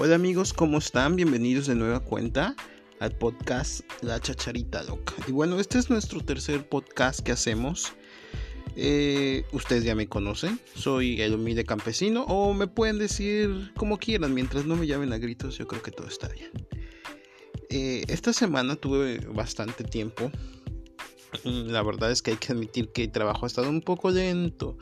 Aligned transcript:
Hola 0.00 0.14
amigos, 0.14 0.52
¿cómo 0.52 0.78
están? 0.78 1.16
Bienvenidos 1.16 1.66
de 1.66 1.74
nueva 1.74 1.98
cuenta 1.98 2.54
al 3.00 3.18
podcast 3.18 3.80
La 4.00 4.20
Chacharita 4.20 4.84
Loca. 4.84 5.12
Y 5.26 5.32
bueno, 5.32 5.58
este 5.58 5.76
es 5.76 5.90
nuestro 5.90 6.20
tercer 6.20 6.68
podcast 6.68 7.18
que 7.18 7.32
hacemos. 7.32 7.94
Eh, 8.76 9.42
ustedes 9.50 9.82
ya 9.82 9.96
me 9.96 10.06
conocen, 10.06 10.60
soy 10.76 11.20
el 11.20 11.34
humilde 11.34 11.64
campesino 11.64 12.22
o 12.28 12.54
me 12.54 12.68
pueden 12.68 12.98
decir 12.98 13.72
como 13.74 13.98
quieran, 13.98 14.34
mientras 14.34 14.66
no 14.66 14.76
me 14.76 14.86
llamen 14.86 15.12
a 15.12 15.18
gritos, 15.18 15.58
yo 15.58 15.66
creo 15.66 15.82
que 15.82 15.90
todo 15.90 16.06
está 16.06 16.28
bien. 16.28 16.52
Eh, 17.68 18.04
esta 18.06 18.32
semana 18.32 18.76
tuve 18.76 19.18
bastante 19.18 19.82
tiempo 19.82 20.30
la 21.44 21.82
verdad 21.82 22.10
es 22.10 22.22
que 22.22 22.32
hay 22.32 22.36
que 22.36 22.52
admitir 22.52 22.90
que 22.90 23.04
el 23.04 23.12
trabajo 23.12 23.44
ha 23.44 23.48
estado 23.48 23.68
un 23.68 23.82
poco 23.82 24.10
lento. 24.10 24.76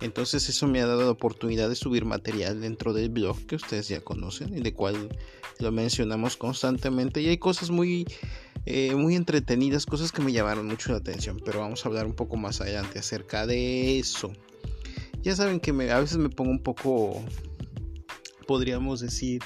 Entonces 0.00 0.48
eso 0.48 0.66
me 0.66 0.80
ha 0.80 0.86
dado 0.86 1.02
la 1.02 1.10
oportunidad 1.10 1.68
de 1.68 1.74
subir 1.74 2.04
material 2.04 2.60
dentro 2.60 2.92
del 2.92 3.08
blog 3.10 3.38
que 3.46 3.56
ustedes 3.56 3.88
ya 3.88 4.00
conocen 4.00 4.56
y 4.56 4.60
de 4.60 4.74
cual 4.74 5.16
lo 5.58 5.72
mencionamos 5.72 6.36
constantemente. 6.36 7.20
Y 7.20 7.28
hay 7.28 7.38
cosas 7.38 7.70
muy, 7.70 8.06
eh, 8.66 8.94
muy 8.94 9.14
entretenidas, 9.14 9.86
cosas 9.86 10.12
que 10.12 10.22
me 10.22 10.32
llamaron 10.32 10.66
mucho 10.66 10.90
la 10.92 10.98
atención. 10.98 11.40
Pero 11.44 11.60
vamos 11.60 11.84
a 11.84 11.88
hablar 11.88 12.06
un 12.06 12.14
poco 12.14 12.36
más 12.36 12.60
adelante 12.60 12.98
acerca 12.98 13.46
de 13.46 13.98
eso. 13.98 14.32
Ya 15.22 15.36
saben 15.36 15.60
que 15.60 15.70
a 15.70 16.00
veces 16.00 16.18
me 16.18 16.30
pongo 16.30 16.50
un 16.50 16.62
poco, 16.62 17.24
podríamos 18.48 18.98
decir, 18.98 19.40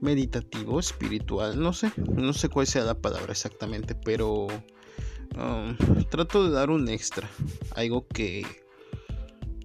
meditativo, 0.00 0.80
espiritual. 0.80 1.60
No 1.60 1.74
sé, 1.74 1.92
no 1.96 2.32
sé 2.32 2.48
cuál 2.48 2.66
sea 2.66 2.84
la 2.84 2.94
palabra 2.94 3.32
exactamente, 3.32 3.94
pero 3.94 4.46
Um, 5.36 5.76
trato 6.10 6.44
de 6.44 6.50
dar 6.50 6.70
un 6.70 6.88
extra, 6.88 7.28
algo 7.74 8.06
que, 8.06 8.46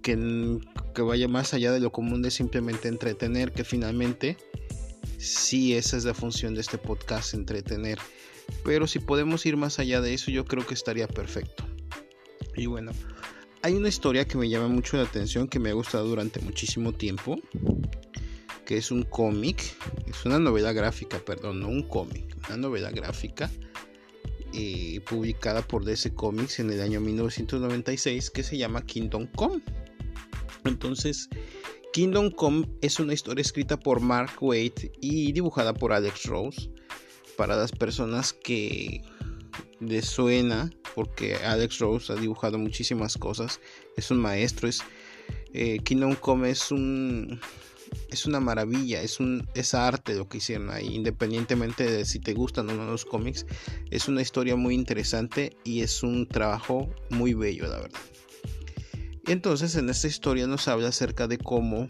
que, 0.02 0.60
que, 0.96 1.02
vaya 1.04 1.28
más 1.28 1.54
allá 1.54 1.72
de 1.72 1.80
lo 1.80 1.92
común 1.92 2.24
de 2.24 2.32
simplemente 2.32 2.88
entretener, 2.88 3.52
que 3.52 3.64
finalmente 3.64 4.36
sí 5.20 5.76
esa 5.76 5.98
es 5.98 6.06
la 6.06 6.16
función 6.16 6.56
de 6.56 6.62
este 6.62 6.78
podcast, 6.80 7.36
entretener. 7.36 8.00
Pero 8.64 8.88
si 8.88 8.98
podemos 8.98 9.46
ir 9.46 9.58
más 9.58 9.78
allá 9.78 10.02
de 10.02 10.16
eso, 10.16 10.32
yo 10.32 10.46
creo 10.46 10.66
que 10.66 10.74
estaría 10.74 11.08
perfecto. 11.08 11.64
Y 12.56 12.66
bueno, 12.66 12.92
hay 13.62 13.74
una 13.74 13.90
historia 13.90 14.26
que 14.26 14.38
me 14.38 14.50
llama 14.50 14.70
mucho 14.70 14.98
la 14.98 15.04
atención, 15.04 15.48
que 15.48 15.60
me 15.60 15.70
ha 15.70 15.74
gustado 15.74 16.08
durante 16.08 16.40
muchísimo 16.40 16.94
tiempo, 16.94 17.40
que 18.66 18.78
es 18.78 18.90
un 18.90 19.04
cómic, 19.04 19.62
es 20.08 20.26
una 20.26 20.40
novela 20.40 20.74
gráfica, 20.74 21.20
perdón, 21.20 21.60
no 21.60 21.68
un 21.68 21.84
cómic, 21.84 22.36
una 22.48 22.58
novela 22.58 22.90
gráfica 22.90 23.52
eh, 24.54 25.02
publicada 25.08 25.62
por 25.62 25.86
DC 25.86 26.14
Comics 26.14 26.60
en 26.60 26.72
el 26.72 26.82
año 26.82 27.00
1996 27.00 28.30
que 28.30 28.44
se 28.44 28.58
llama 28.58 28.86
Kingdom 28.86 29.28
Come. 29.36 29.62
Entonces, 30.66 31.30
Kingdom 31.94 32.32
Come 32.32 32.68
es 32.82 33.00
una 33.00 33.14
historia 33.14 33.42
escrita 33.42 33.80
por 33.80 34.00
Mark 34.00 34.34
Waid 34.42 34.74
y 35.02 35.32
dibujada 35.32 35.74
por 35.74 35.94
Alex 35.94 36.26
Rose. 36.26 36.70
Para 37.38 37.56
las 37.56 37.72
personas 37.72 38.34
que 38.34 39.02
les 39.80 40.06
suena, 40.06 40.70
porque 40.94 41.36
Alex 41.36 41.80
Rose 41.80 42.12
ha 42.12 42.16
dibujado 42.18 42.58
muchísimas 42.58 43.18
cosas, 43.18 43.62
es 43.96 44.12
un 44.12 44.20
maestro, 44.20 44.68
es 44.68 44.82
eh, 45.54 45.80
Kingdom 45.80 46.16
Come 46.16 46.50
es 46.52 46.72
un 46.72 47.40
es 48.10 48.26
una 48.26 48.40
maravilla, 48.40 49.02
es, 49.02 49.20
un, 49.20 49.48
es 49.54 49.74
arte 49.74 50.16
lo 50.16 50.28
que 50.28 50.38
hicieron 50.38 50.70
ahí, 50.70 50.88
independientemente 50.96 51.90
de 51.90 52.06
si 52.06 52.20
te 52.20 52.34
gustan 52.34 52.70
o 52.70 52.74
no 52.74 52.86
los 52.86 53.06
cómics, 53.06 53.46
es 53.92 54.08
una 54.08 54.22
historia 54.22 54.56
muy 54.56 54.76
interesante 54.76 55.56
y 55.64 55.82
es 55.82 56.04
un 56.04 56.28
trabajo 56.28 56.90
muy 57.10 57.34
bello, 57.34 57.68
la 57.68 57.80
verdad. 57.80 58.00
Entonces 59.28 59.76
en 59.76 59.90
esta 59.90 60.08
historia 60.08 60.48
nos 60.48 60.68
habla 60.68 60.90
acerca 60.90 61.28
de 61.28 61.38
cómo 61.38 61.86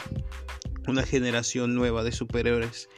una 0.88 1.04
generación 1.04 1.76
nueva 1.76 2.04
de 2.04 2.12
superhéroes 2.12 2.90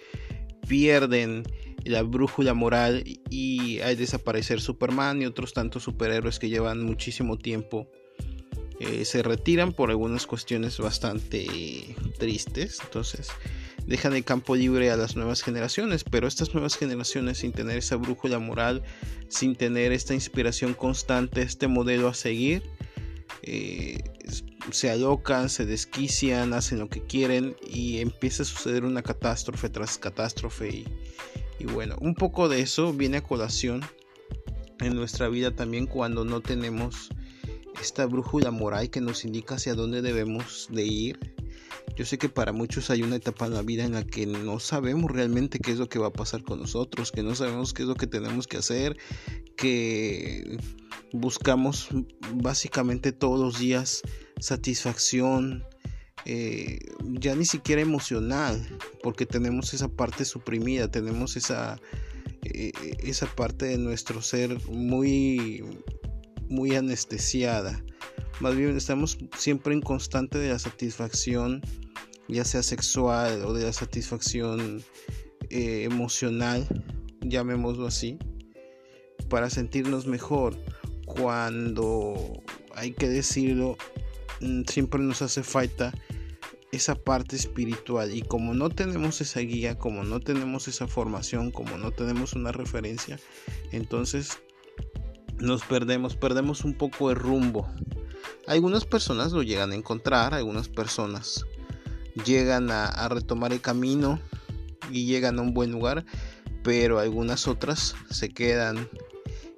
pierden 0.68 1.44
la 1.86 2.04
brújula 2.04 2.54
moral 2.54 3.04
y 3.30 3.80
al 3.80 3.98
desaparecer 3.98 4.62
Superman 4.62 5.22
y 5.22 5.26
otros 5.26 5.54
tantos 5.54 5.84
superhéroes 5.84 6.40
que 6.40 6.50
llevan 6.50 6.84
muchísimo 6.84 7.38
tiempo 7.38 7.90
eh, 8.82 9.06
se 9.06 9.22
retiran 9.22 9.74
por 9.74 9.92
algunas 9.92 10.26
cuestiones 10.26 10.80
bastante 10.80 11.96
tristes. 12.18 12.80
Entonces 12.84 13.28
dejan 13.86 14.16
el 14.16 14.24
campo 14.24 14.56
libre 14.56 14.90
a 14.90 14.98
las 14.98 15.16
nuevas 15.16 15.44
generaciones, 15.44 16.04
pero 16.04 16.28
estas 16.28 16.56
nuevas 16.56 16.78
generaciones 16.78 17.38
sin 17.38 17.52
tener 17.52 17.78
esa 17.78 17.98
brújula 17.98 18.40
moral, 18.40 18.82
sin 19.30 19.56
tener 19.56 19.92
esta 19.92 20.16
inspiración 20.16 20.74
constante, 20.74 21.44
este 21.44 21.68
modelo 21.68 22.08
a 22.08 22.16
seguir, 22.16 22.64
eh, 23.44 24.04
se 24.72 24.90
alocan, 24.90 25.50
se 25.50 25.68
desquician, 25.68 26.54
hacen 26.54 26.80
lo 26.80 26.90
que 26.90 27.06
quieren 27.06 27.56
y 27.64 28.00
empieza 28.00 28.42
a 28.42 28.48
suceder 28.48 28.84
una 28.84 29.04
catástrofe 29.04 29.70
tras 29.70 30.00
catástrofe 30.00 30.70
y, 30.70 30.88
y 31.60 31.66
bueno, 31.66 31.98
un 32.02 32.16
poco 32.16 32.50
de 32.50 32.62
eso 32.62 32.94
viene 32.94 33.18
a 33.18 33.22
colación 33.22 33.86
en 34.80 34.96
nuestra 34.96 35.30
vida 35.30 35.52
también 35.52 35.86
cuando 35.86 36.26
no 36.26 36.42
tenemos 36.42 37.12
esta 37.80 38.06
brújula 38.06 38.52
moral 38.52 38.90
que 38.90 39.02
nos 39.02 39.26
indica 39.26 39.56
hacia 39.56 39.76
dónde 39.76 40.02
debemos 40.02 40.68
de 40.72 40.86
ir. 40.86 41.34
Yo 41.96 42.06
sé 42.06 42.18
que 42.18 42.30
para 42.30 42.52
muchos 42.52 42.90
hay 42.90 43.04
una 43.04 43.18
etapa 43.18 43.46
en 43.46 43.54
la 43.54 43.62
vida 43.62 43.84
en 43.84 43.94
la 43.94 44.04
que 44.04 44.26
no 44.26 44.60
sabemos 44.60 45.12
realmente 45.12 45.60
qué 45.60 45.72
es 45.72 45.78
lo 45.78 45.90
que 45.90 46.00
va 46.00 46.08
a 46.08 46.14
pasar 46.14 46.44
con 46.44 46.60
nosotros, 46.60 47.12
que 47.12 47.24
no 47.24 47.36
sabemos 47.36 47.74
qué 47.74 47.84
es 47.84 47.88
lo 47.88 47.96
que 47.96 48.08
tenemos 48.08 48.48
que 48.48 48.58
hacer, 48.58 48.98
que 49.58 50.58
buscamos 51.12 51.90
básicamente 52.36 53.12
todos 53.12 53.40
los 53.40 53.60
días 53.60 54.02
satisfacción, 54.40 55.64
eh, 56.26 56.80
ya 57.02 57.36
ni 57.36 57.46
siquiera 57.46 57.82
emocional, 57.82 58.80
porque 59.04 59.26
tenemos 59.26 59.74
esa 59.74 59.88
parte 59.88 60.26
suprimida, 60.26 60.90
tenemos 60.90 61.36
esa, 61.36 61.80
eh, 62.44 62.72
esa 63.04 63.28
parte 63.28 63.66
de 63.66 63.78
nuestro 63.78 64.22
ser 64.22 64.60
muy 64.70 65.64
muy 66.52 66.76
anestesiada. 66.76 67.84
Más 68.40 68.56
bien 68.56 68.76
estamos 68.76 69.18
siempre 69.38 69.74
en 69.74 69.82
constante 69.82 70.38
de 70.38 70.50
la 70.50 70.60
satisfacción, 70.60 71.62
ya 72.28 72.44
sea 72.46 72.62
sexual 72.62 73.44
o 73.46 73.54
de 73.54 73.66
la 73.66 73.74
satisfacción 73.74 74.84
eh, 75.50 75.84
emocional, 75.84 76.68
llamémoslo 77.22 77.88
así, 77.88 78.20
para 79.30 79.50
sentirnos 79.50 80.08
mejor. 80.08 80.56
Cuando 81.06 82.42
hay 82.76 82.92
que 82.92 83.10
decirlo, 83.10 83.78
mm, 84.42 84.64
siempre 84.68 85.02
nos 85.02 85.22
hace 85.22 85.44
falta 85.44 85.94
esa 86.72 86.96
parte 86.96 87.36
espiritual 87.36 88.16
y 88.16 88.22
como 88.22 88.54
no 88.54 88.70
tenemos 88.70 89.20
esa 89.20 89.42
guía, 89.42 89.78
como 89.78 90.04
no 90.04 90.20
tenemos 90.20 90.68
esa 90.68 90.88
formación, 90.88 91.52
como 91.52 91.78
no 91.78 91.92
tenemos 91.92 92.34
una 92.34 92.52
referencia, 92.54 93.20
entonces 93.72 94.40
nos 95.42 95.64
perdemos, 95.64 96.16
perdemos 96.16 96.64
un 96.64 96.74
poco 96.74 97.10
de 97.10 97.16
rumbo. 97.16 97.68
Algunas 98.48 98.86
personas 98.86 99.32
lo 99.32 99.44
llegan 99.44 99.72
a 99.72 99.76
encontrar, 99.76 100.34
algunas 100.34 100.68
personas 100.70 101.46
llegan 102.26 102.70
a, 102.72 103.08
retomar 103.10 103.54
el 103.54 103.62
camino 103.62 104.20
y 104.92 105.06
llegan 105.06 105.40
a 105.40 105.42
un 105.42 105.54
buen 105.54 105.72
lugar, 105.72 106.06
pero 106.64 107.00
algunas 107.00 107.48
otras 107.48 107.96
se 108.10 108.30
quedan 108.30 108.88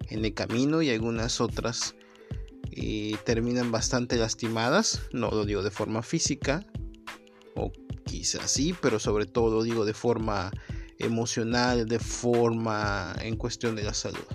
en 0.09 0.25
el 0.25 0.33
camino 0.33 0.81
y 0.81 0.89
algunas 0.89 1.41
otras 1.41 1.95
eh, 2.71 3.17
terminan 3.25 3.71
bastante 3.71 4.15
lastimadas, 4.17 5.01
no 5.11 5.31
lo 5.31 5.45
digo 5.45 5.63
de 5.63 5.71
forma 5.71 6.01
física, 6.01 6.65
o 7.55 7.71
quizás 8.05 8.51
sí, 8.51 8.75
pero 8.81 8.99
sobre 8.99 9.25
todo 9.25 9.55
lo 9.55 9.63
digo 9.63 9.85
de 9.85 9.93
forma 9.93 10.51
emocional, 10.99 11.87
de 11.87 11.99
forma 11.99 13.15
en 13.21 13.35
cuestión 13.35 13.75
de 13.75 13.83
la 13.83 13.93
salud. 13.93 14.25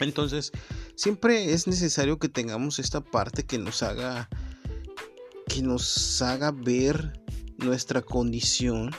Entonces, 0.00 0.52
siempre 0.94 1.52
es 1.52 1.66
necesario 1.66 2.18
que 2.18 2.28
tengamos 2.28 2.78
esta 2.78 3.00
parte 3.00 3.44
que 3.44 3.58
nos 3.58 3.82
haga 3.82 4.28
que 5.48 5.62
nos 5.62 6.20
haga 6.20 6.50
ver 6.50 7.20
nuestra 7.56 8.02
condición 8.02 8.90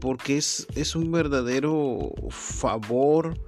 porque 0.00 0.36
es, 0.36 0.66
es 0.74 0.96
un 0.96 1.10
verdadero 1.12 2.12
favor, 2.30 3.38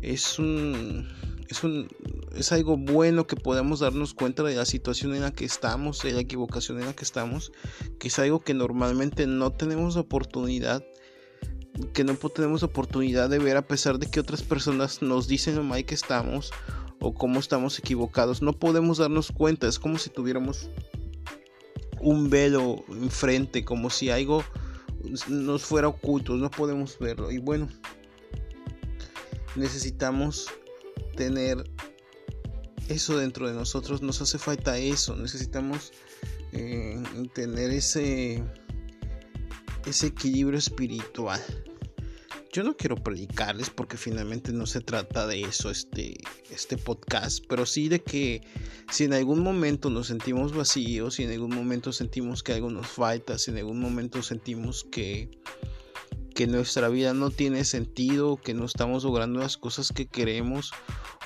es 0.00 0.38
un, 0.38 1.08
es 1.48 1.64
un 1.64 1.88
es 2.36 2.52
algo 2.52 2.76
bueno 2.76 3.26
que 3.26 3.36
podamos 3.36 3.80
darnos 3.80 4.14
cuenta 4.14 4.42
de 4.42 4.54
la 4.54 4.64
situación 4.64 5.14
en 5.14 5.22
la 5.22 5.32
que 5.32 5.44
estamos, 5.44 6.02
de 6.02 6.12
la 6.12 6.20
equivocación 6.20 6.80
en 6.80 6.86
la 6.86 6.92
que 6.94 7.04
estamos, 7.04 7.52
que 7.98 8.08
es 8.08 8.18
algo 8.18 8.40
que 8.40 8.54
normalmente 8.54 9.26
no 9.26 9.50
tenemos 9.52 9.96
oportunidad 9.96 10.84
que 11.92 12.04
no 12.04 12.14
tenemos 12.14 12.62
oportunidad 12.62 13.28
de 13.28 13.38
ver 13.38 13.56
a 13.56 13.66
pesar 13.66 13.98
de 13.98 14.08
que 14.08 14.20
otras 14.20 14.42
personas 14.42 15.02
nos 15.02 15.26
dicen 15.26 15.56
lo 15.56 15.64
mal 15.64 15.84
que 15.84 15.94
estamos 15.94 16.52
o 17.00 17.14
cómo 17.14 17.40
estamos 17.40 17.78
equivocados. 17.78 18.42
No 18.42 18.52
podemos 18.52 18.98
darnos 18.98 19.32
cuenta, 19.32 19.66
es 19.66 19.78
como 19.78 19.98
si 19.98 20.10
tuviéramos 20.10 20.70
un 22.00 22.30
velo 22.30 22.84
enfrente, 22.88 23.64
como 23.64 23.90
si 23.90 24.10
algo 24.10 24.44
nos 25.28 25.64
fuera 25.64 25.88
oculto, 25.88 26.36
no 26.36 26.50
podemos 26.50 26.98
verlo. 26.98 27.30
Y 27.30 27.38
bueno, 27.38 27.68
necesitamos 29.56 30.48
tener 31.16 31.70
eso 32.88 33.18
dentro 33.18 33.48
de 33.48 33.54
nosotros, 33.54 34.02
nos 34.02 34.20
hace 34.20 34.38
falta 34.38 34.78
eso, 34.78 35.16
necesitamos 35.16 35.92
eh, 36.52 37.02
tener 37.32 37.70
ese 37.70 38.42
ese 39.86 40.08
equilibrio 40.08 40.58
espiritual. 40.58 41.40
Yo 42.52 42.62
no 42.62 42.76
quiero 42.76 42.94
predicarles 42.94 43.68
porque 43.68 43.96
finalmente 43.96 44.52
no 44.52 44.66
se 44.66 44.80
trata 44.80 45.26
de 45.26 45.42
eso 45.42 45.70
este, 45.70 46.18
este 46.50 46.78
podcast, 46.78 47.44
pero 47.48 47.66
sí 47.66 47.88
de 47.88 48.00
que 48.00 48.42
si 48.92 49.04
en 49.04 49.12
algún 49.12 49.40
momento 49.40 49.90
nos 49.90 50.06
sentimos 50.06 50.54
vacíos, 50.54 51.14
si 51.14 51.24
en 51.24 51.32
algún 51.32 51.52
momento 51.52 51.92
sentimos 51.92 52.44
que 52.44 52.52
algo 52.52 52.70
nos 52.70 52.86
falta, 52.86 53.38
si 53.38 53.50
en 53.50 53.58
algún 53.58 53.80
momento 53.80 54.22
sentimos 54.22 54.84
que, 54.84 55.30
que 56.32 56.46
nuestra 56.46 56.88
vida 56.88 57.12
no 57.12 57.30
tiene 57.30 57.64
sentido, 57.64 58.36
que 58.36 58.54
no 58.54 58.66
estamos 58.66 59.02
logrando 59.02 59.40
las 59.40 59.56
cosas 59.56 59.90
que 59.90 60.06
queremos 60.06 60.70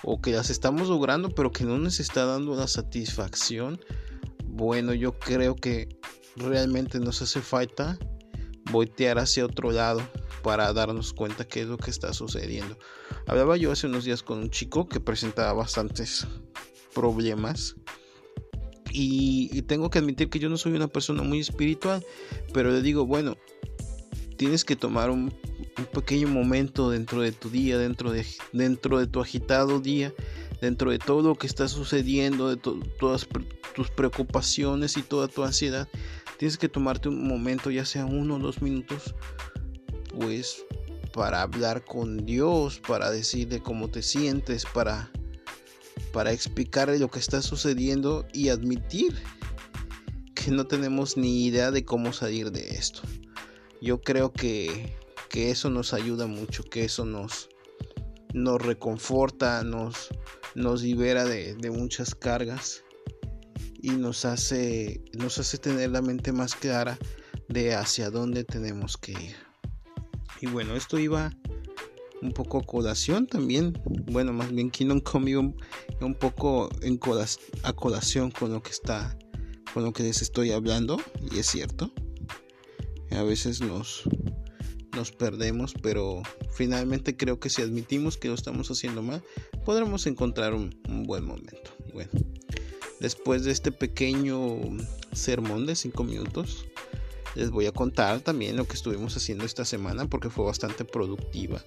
o 0.03 0.23
que 0.23 0.33
las 0.33 0.49
estamos 0.49 0.89
logrando 0.89 1.29
pero 1.29 1.53
que 1.53 1.65
no 1.65 1.77
nos 1.77 2.01
está 2.01 2.25
dando 2.25 2.57
la 2.57 2.69
satisfacción, 2.69 3.79
bueno, 4.47 4.95
yo 4.95 5.19
creo 5.19 5.57
que 5.57 5.89
realmente 6.37 7.01
nos 7.01 7.21
hace 7.21 7.43
falta 7.43 7.99
voltear 8.71 9.19
hacia 9.19 9.45
otro 9.45 9.71
lado 9.71 10.01
para 10.43 10.73
darnos 10.73 11.13
cuenta 11.13 11.47
qué 11.47 11.63
es 11.63 11.67
lo 11.67 11.79
que 11.79 11.91
está 11.91 12.13
sucediendo. 12.13 12.79
Hablaba 13.27 13.57
yo 13.57 13.73
hace 13.73 13.87
unos 13.87 14.05
días 14.05 14.23
con 14.23 14.39
un 14.39 14.51
chico 14.51 14.89
que 14.89 15.01
presentaba 15.01 15.53
bastantes 15.53 16.27
problemas 16.95 17.77
y, 18.91 19.63
tengo 19.63 19.91
que 19.91 19.99
admitir 19.99 20.31
que 20.31 20.39
yo 20.39 20.49
no 20.49 20.57
soy 20.57 20.73
una 20.73 20.89
persona 20.89 21.23
muy 21.23 21.41
espiritual, 21.41 22.05
pero 22.53 22.71
le 22.71 22.83
digo, 22.83 23.07
bueno, 23.07 23.37
tienes 24.37 24.65
que 24.65 24.77
tomar 24.77 25.11
un, 25.11 25.33
pequeño 25.93 26.27
momento 26.29 26.91
dentro 26.91 27.21
de 27.21 27.33
tu 27.33 27.51
día, 27.51 27.79
dentro 27.79 28.11
de, 28.11 28.27
dentro 28.53 28.99
de 28.99 29.07
tu 29.07 29.21
agitado 29.21 29.81
día, 29.81 30.13
dentro 30.61 30.91
de 30.91 30.99
todo 30.99 31.23
lo 31.23 31.35
que 31.37 31.47
está 31.47 31.69
sucediendo, 31.69 32.49
de 32.49 32.57
todas 32.57 33.29
tus 33.75 33.91
preocupaciones 33.91 34.97
y 34.97 35.03
toda 35.03 35.29
tu 35.29 35.45
ansiedad, 35.45 35.89
tienes 36.39 36.57
que 36.57 36.69
tomarte 36.69 37.09
un 37.09 37.27
momento, 37.27 37.71
ya 37.71 37.85
sea 37.85 38.07
uno 38.07 38.37
o 38.37 38.39
dos 38.39 38.63
minutos, 38.63 39.15
pues 40.17 40.65
para 41.13 41.43
hablar 41.43 41.85
con 41.85 42.25
Dios, 42.25 42.81
para 42.87 43.11
decirle 43.11 43.61
cómo 43.61 43.89
te 43.89 44.03
sientes, 44.03 44.65
para, 44.65 45.11
para 46.13 46.33
explicarle 46.33 46.99
lo 46.99 47.11
que 47.11 47.19
está 47.19 47.43
sucediendo 47.43 48.27
y 48.33 48.51
admitir 48.51 49.15
que 50.35 50.53
no 50.53 50.67
tenemos 50.67 51.17
ni 51.17 51.45
idea 51.47 51.73
de 51.73 51.85
cómo 51.85 52.13
salir 52.13 52.53
de 52.53 52.69
esto. 52.77 53.03
Yo 53.83 54.01
creo 54.01 54.33
que, 54.33 54.97
que 55.29 55.51
eso 55.51 55.71
nos 55.71 55.93
ayuda 55.93 56.29
mucho, 56.29 56.63
que 56.63 56.85
eso 56.85 57.05
nos, 57.05 57.49
nos 58.33 58.63
reconforta, 58.63 59.65
nos, 59.65 60.09
nos 60.55 60.83
libera 60.83 61.25
de, 61.25 61.55
de 61.57 61.71
muchas 61.73 62.15
cargas 62.15 62.85
y 63.89 63.97
nos 63.97 64.25
hace, 64.25 65.01
nos 65.19 65.39
hace 65.39 65.59
tener 65.59 65.91
la 65.91 66.03
mente 66.03 66.33
más 66.33 66.55
clara 66.55 66.99
de 67.49 67.75
hacia 67.75 68.11
dónde 68.11 68.45
tenemos 68.45 68.97
que 68.97 69.13
ir. 69.13 69.37
Y 70.41 70.47
bueno, 70.47 70.77
esto 70.77 70.99
iba 70.99 71.33
un 72.21 72.33
poco 72.33 72.59
a 72.59 72.63
colación 72.65 73.27
también. 73.27 73.81
Bueno, 74.11 74.33
más 74.33 74.53
bien 74.53 74.71
Kingdom 74.71 75.01
conmigo 75.01 75.41
un, 75.41 75.57
un 76.01 76.15
poco 76.15 76.69
en 76.83 77.01
a 77.63 77.73
colación 77.73 78.31
con 78.31 78.53
lo 78.53 78.63
que 78.63 78.71
está, 78.71 79.17
con 79.73 79.85
lo 79.85 79.93
que 79.93 80.03
les 80.03 80.21
estoy 80.21 80.53
hablando. 80.53 80.99
Y 81.33 81.39
es 81.39 81.47
cierto. 81.47 81.91
A 83.11 83.23
veces 83.23 83.63
nos, 83.63 84.03
nos 84.95 85.13
perdemos, 85.13 85.73
pero 85.83 86.23
finalmente 86.53 87.17
creo 87.17 87.41
que 87.41 87.49
si 87.49 87.63
admitimos 87.63 88.19
que 88.19 88.29
lo 88.29 88.35
estamos 88.35 88.71
haciendo 88.71 89.03
mal, 89.03 89.23
podremos 89.65 90.07
encontrar 90.07 90.53
un, 90.53 90.79
un 90.89 91.05
buen 91.05 91.25
momento. 91.25 91.71
Bueno, 91.95 92.11
después 93.01 93.45
de 93.45 93.53
este 93.53 93.73
pequeño 93.73 94.61
sermón 95.13 95.67
de 95.67 95.77
5 95.77 96.05
minutos, 96.05 96.67
les 97.35 97.51
voy 97.51 97.67
a 97.67 97.73
contar 97.73 98.21
también 98.21 98.57
lo 98.57 98.67
que 98.67 98.75
estuvimos 98.75 99.17
haciendo 99.17 99.45
esta 99.45 99.65
semana 99.65 100.07
porque 100.07 100.31
fue 100.31 100.45
bastante 100.45 100.85
productiva. 100.85 101.63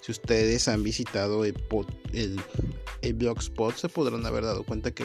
Si 0.00 0.10
ustedes 0.10 0.66
han 0.68 0.82
visitado 0.82 1.44
el, 1.44 1.54
el, 3.02 3.14
Blogspot 3.14 3.76
se 3.76 3.88
podrán 3.88 4.26
haber 4.26 4.44
dado 4.44 4.64
cuenta 4.64 4.90
que, 4.92 5.04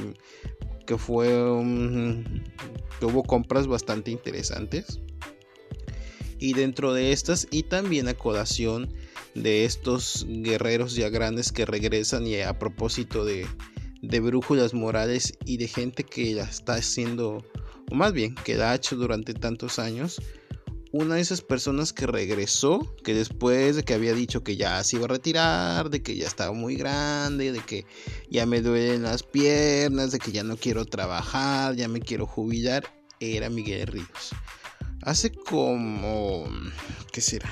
que 0.85 0.97
fue 0.97 1.27
que 1.27 3.05
hubo 3.05 3.23
compras 3.23 3.67
bastante 3.67 4.11
interesantes. 4.11 4.99
Y 6.39 6.53
dentro 6.53 6.93
de 6.93 7.11
estas 7.11 7.47
y 7.51 7.63
también 7.63 8.07
a 8.07 8.13
colación 8.13 8.93
de 9.33 9.65
estos 9.65 10.25
guerreros 10.27 10.95
ya 10.95 11.09
grandes 11.09 11.51
que 11.51 11.65
regresan 11.65 12.25
y 12.25 12.39
a 12.39 12.57
propósito 12.57 13.25
de, 13.25 13.45
de 14.01 14.19
brújulas 14.19 14.73
morales 14.73 15.37
y 15.45 15.57
de 15.57 15.67
gente 15.67 16.03
que 16.03 16.33
ya 16.33 16.43
está 16.43 16.75
haciendo 16.75 17.43
o 17.89 17.95
más 17.95 18.13
bien 18.13 18.35
que 18.35 18.55
la 18.55 18.71
ha 18.71 18.75
hecho 18.75 18.95
durante 18.95 19.33
tantos 19.33 19.79
años, 19.79 20.21
una 20.91 21.15
de 21.15 21.21
esas 21.21 21.41
personas 21.41 21.93
que 21.93 22.07
regresó, 22.07 22.95
que 23.03 23.13
después 23.13 23.75
de 23.75 23.83
que 23.83 23.93
había 23.93 24.13
dicho 24.13 24.43
que 24.43 24.57
ya 24.57 24.83
se 24.83 24.97
iba 24.97 25.05
a 25.05 25.09
retirar, 25.09 25.89
de 25.89 26.01
que 26.01 26.15
ya 26.15 26.27
estaba 26.27 26.53
muy 26.53 26.75
grande, 26.75 27.51
de 27.51 27.59
que 27.59 27.85
ya 28.29 28.45
me 28.45 28.61
duelen 28.61 29.03
las 29.03 29.23
piernas, 29.23 30.11
de 30.11 30.19
que 30.19 30.31
ya 30.31 30.43
no 30.43 30.57
quiero 30.57 30.85
trabajar, 30.85 31.75
ya 31.75 31.87
me 31.87 31.99
quiero 31.99 32.25
jubilar, 32.25 32.83
era 33.19 33.49
Miguel 33.49 33.87
Ríos. 33.87 34.31
Hace 35.01 35.31
como... 35.31 36.45
¿Qué 37.11 37.21
será? 37.21 37.49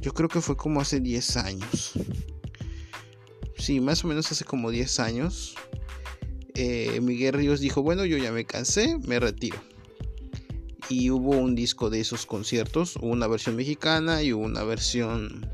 Yo 0.00 0.12
creo 0.12 0.28
que 0.28 0.40
fue 0.40 0.56
como 0.56 0.80
hace 0.80 1.00
10 1.00 1.36
años. 1.38 1.92
Sí, 3.66 3.80
más 3.80 4.04
o 4.04 4.06
menos 4.06 4.30
hace 4.30 4.44
como 4.44 4.70
10 4.70 5.00
años 5.00 5.56
eh, 6.54 7.00
Miguel 7.00 7.32
Ríos 7.34 7.58
dijo, 7.58 7.82
bueno, 7.82 8.04
yo 8.04 8.16
ya 8.16 8.30
me 8.30 8.44
cansé, 8.44 8.96
me 9.08 9.18
retiro. 9.18 9.58
Y 10.88 11.10
hubo 11.10 11.30
un 11.30 11.56
disco 11.56 11.90
de 11.90 11.98
esos 11.98 12.26
conciertos, 12.26 12.94
una 13.00 13.26
versión 13.26 13.56
mexicana 13.56 14.22
y 14.22 14.32
una 14.32 14.62
versión 14.62 15.50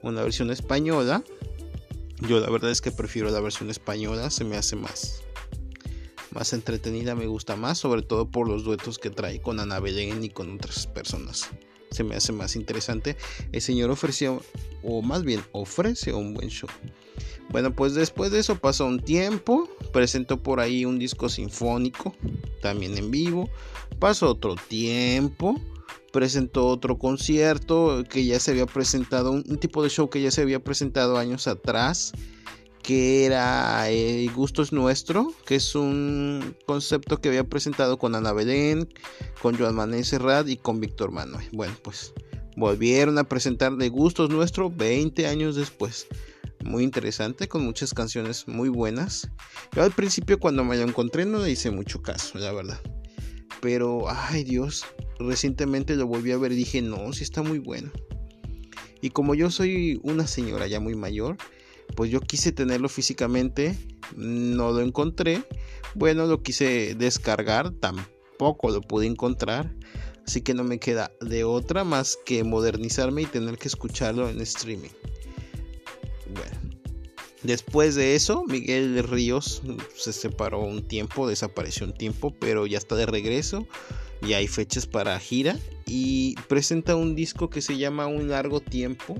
una 0.00 0.22
versión 0.22 0.52
española. 0.52 1.24
Yo 2.20 2.38
la 2.38 2.50
verdad 2.50 2.70
es 2.70 2.80
que 2.80 2.92
prefiero 2.92 3.30
la 3.30 3.40
versión 3.40 3.68
española, 3.68 4.30
se 4.30 4.44
me 4.44 4.56
hace 4.56 4.76
más 4.76 5.24
más 6.30 6.52
entretenida, 6.52 7.16
me 7.16 7.26
gusta 7.26 7.56
más, 7.56 7.78
sobre 7.78 8.02
todo 8.02 8.30
por 8.30 8.46
los 8.46 8.62
duetos 8.62 8.96
que 8.96 9.10
trae 9.10 9.42
con 9.42 9.58
Ana 9.58 9.80
Belén 9.80 10.22
y 10.22 10.28
con 10.28 10.54
otras 10.54 10.86
personas. 10.86 11.50
Se 11.90 12.04
me 12.04 12.14
hace 12.14 12.30
más 12.30 12.54
interesante. 12.54 13.16
El 13.50 13.60
señor 13.60 13.90
ofreció, 13.90 14.40
o 14.84 15.02
más 15.02 15.24
bien 15.24 15.42
ofrece 15.50 16.12
un 16.12 16.32
buen 16.32 16.48
show. 16.48 16.70
Bueno, 17.50 17.72
pues 17.72 17.94
después 17.94 18.30
de 18.30 18.40
eso 18.40 18.56
pasó 18.56 18.86
un 18.86 19.00
tiempo, 19.00 19.68
presentó 19.92 20.42
por 20.42 20.60
ahí 20.60 20.84
un 20.84 20.98
disco 20.98 21.28
sinfónico, 21.28 22.14
también 22.60 22.96
en 22.98 23.10
vivo. 23.10 23.48
Pasó 23.98 24.30
otro 24.30 24.54
tiempo, 24.68 25.58
presentó 26.12 26.66
otro 26.66 26.98
concierto 26.98 28.04
que 28.08 28.26
ya 28.26 28.38
se 28.38 28.50
había 28.50 28.66
presentado, 28.66 29.32
un, 29.32 29.58
tipo 29.58 29.82
de 29.82 29.88
show 29.88 30.10
que 30.10 30.20
ya 30.20 30.30
se 30.30 30.42
había 30.42 30.62
presentado 30.62 31.16
años 31.16 31.46
atrás, 31.46 32.12
que 32.82 33.24
era 33.24 33.88
El 33.88 34.30
Gusto 34.32 34.60
es 34.60 34.72
Nuestro, 34.72 35.32
que 35.46 35.54
es 35.54 35.74
un 35.74 36.54
concepto 36.66 37.18
que 37.18 37.28
había 37.28 37.44
presentado 37.44 37.98
con 37.98 38.14
Ana 38.14 38.34
Belén, 38.34 38.88
con 39.40 39.56
Joan 39.56 39.74
Manuel 39.74 40.04
Serrat 40.04 40.46
y 40.48 40.58
con 40.58 40.80
Víctor 40.80 41.12
Manuel. 41.12 41.48
Bueno, 41.52 41.74
pues 41.82 42.12
volvieron 42.56 43.16
a 43.16 43.24
presentar 43.24 43.76
De 43.76 43.88
Gusto 43.88 44.24
es 44.24 44.30
Nuestro 44.30 44.70
20 44.70 45.26
años 45.26 45.56
después 45.56 46.08
muy 46.68 46.84
interesante, 46.84 47.48
con 47.48 47.64
muchas 47.64 47.94
canciones 47.94 48.46
muy 48.46 48.68
buenas. 48.68 49.30
Yo 49.74 49.82
al 49.82 49.92
principio 49.92 50.38
cuando 50.38 50.64
me 50.64 50.76
lo 50.76 50.82
encontré 50.82 51.24
no 51.24 51.40
le 51.40 51.50
hice 51.50 51.70
mucho 51.70 52.02
caso, 52.02 52.38
la 52.38 52.52
verdad. 52.52 52.80
Pero, 53.60 54.04
ay 54.08 54.44
Dios, 54.44 54.84
recientemente 55.18 55.96
lo 55.96 56.06
volví 56.06 56.30
a 56.30 56.36
ver 56.36 56.52
y 56.52 56.56
dije, 56.56 56.82
no, 56.82 57.12
sí 57.12 57.24
está 57.24 57.42
muy 57.42 57.58
bueno. 57.58 57.90
Y 59.00 59.10
como 59.10 59.34
yo 59.34 59.50
soy 59.50 59.98
una 60.02 60.26
señora 60.26 60.66
ya 60.66 60.80
muy 60.80 60.94
mayor, 60.94 61.36
pues 61.96 62.10
yo 62.10 62.20
quise 62.20 62.52
tenerlo 62.52 62.88
físicamente, 62.88 63.76
no 64.16 64.72
lo 64.72 64.80
encontré. 64.80 65.42
Bueno, 65.94 66.26
lo 66.26 66.42
quise 66.42 66.94
descargar, 66.94 67.72
tampoco 67.72 68.70
lo 68.70 68.80
pude 68.80 69.06
encontrar. 69.06 69.74
Así 70.26 70.42
que 70.42 70.52
no 70.52 70.62
me 70.62 70.78
queda 70.78 71.10
de 71.20 71.44
otra 71.44 71.84
más 71.84 72.18
que 72.26 72.44
modernizarme 72.44 73.22
y 73.22 73.26
tener 73.26 73.56
que 73.56 73.68
escucharlo 73.68 74.28
en 74.28 74.40
streaming. 74.42 74.90
Después 77.42 77.94
de 77.94 78.16
eso, 78.16 78.44
Miguel 78.44 79.02
Ríos 79.04 79.62
se 79.96 80.12
separó 80.12 80.60
un 80.60 80.82
tiempo, 80.82 81.28
desapareció 81.28 81.86
un 81.86 81.94
tiempo, 81.94 82.34
pero 82.38 82.66
ya 82.66 82.78
está 82.78 82.96
de 82.96 83.06
regreso. 83.06 83.66
Ya 84.22 84.38
hay 84.38 84.48
fechas 84.48 84.86
para 84.86 85.18
gira 85.20 85.56
y 85.86 86.34
presenta 86.48 86.96
un 86.96 87.14
disco 87.14 87.48
que 87.48 87.62
se 87.62 87.78
llama 87.78 88.08
Un 88.08 88.28
largo 88.28 88.58
tiempo, 88.58 89.16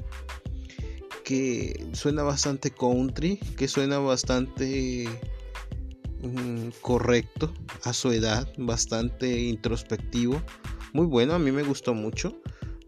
que 1.24 1.86
suena 1.92 2.24
bastante 2.24 2.72
country, 2.72 3.36
que 3.56 3.68
suena 3.68 4.00
bastante 4.00 5.08
mm, 6.22 6.70
correcto 6.80 7.54
a 7.84 7.92
su 7.92 8.10
edad, 8.10 8.52
bastante 8.58 9.38
introspectivo. 9.42 10.42
Muy 10.92 11.06
bueno, 11.06 11.34
a 11.34 11.38
mí 11.38 11.52
me 11.52 11.62
gustó 11.62 11.94
mucho. 11.94 12.34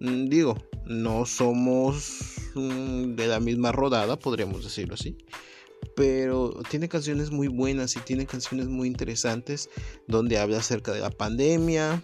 Mm, 0.01 0.27
digo, 0.27 0.57
no 0.87 1.25
somos 1.27 2.40
de 2.55 3.27
la 3.27 3.41
misma 3.41 3.73
rodada, 3.73 4.19
podríamos 4.19 4.65
decirlo 4.65 4.95
así. 4.95 5.17
Pero 5.97 6.61
tiene 6.69 6.89
canciones 6.89 7.31
muy 7.31 7.49
buenas 7.49 7.97
y 7.97 8.01
tiene 8.01 8.27
canciones 8.27 8.69
muy 8.69 8.89
interesantes 8.89 9.71
donde 10.07 10.39
habla 10.39 10.59
acerca 10.59 10.93
de 10.93 11.01
la 11.01 11.11
pandemia, 11.11 12.03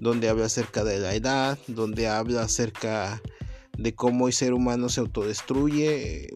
donde 0.00 0.28
habla 0.28 0.46
acerca 0.46 0.84
de 0.84 0.98
la 0.98 1.14
edad, 1.14 1.58
donde 1.66 2.08
habla 2.08 2.42
acerca 2.42 3.20
de 3.76 3.94
cómo 3.94 4.28
el 4.28 4.32
ser 4.32 4.54
humano 4.54 4.88
se 4.88 5.00
autodestruye. 5.00 6.28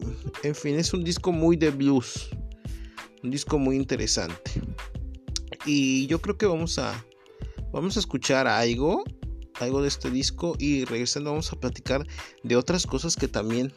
En 0.43 0.55
fin, 0.55 0.77
es 0.77 0.93
un 0.93 1.03
disco 1.03 1.31
muy 1.31 1.55
de 1.55 1.71
blues, 1.71 2.29
un 3.23 3.31
disco 3.31 3.57
muy 3.57 3.75
interesante. 3.75 4.51
Y 5.65 6.05
yo 6.07 6.21
creo 6.21 6.37
que 6.37 6.45
vamos 6.45 6.77
a 6.79 7.05
vamos 7.75 7.97
a 7.97 7.99
escuchar 7.99 8.47
algo, 8.47 9.03
algo 9.59 9.81
de 9.81 9.87
este 9.87 10.09
disco 10.09 10.55
y 10.59 10.85
regresando 10.85 11.31
vamos 11.31 11.51
a 11.51 11.59
platicar 11.59 12.05
de 12.43 12.55
otras 12.55 12.85
cosas 12.85 13.15
que 13.15 13.27
también 13.27 13.73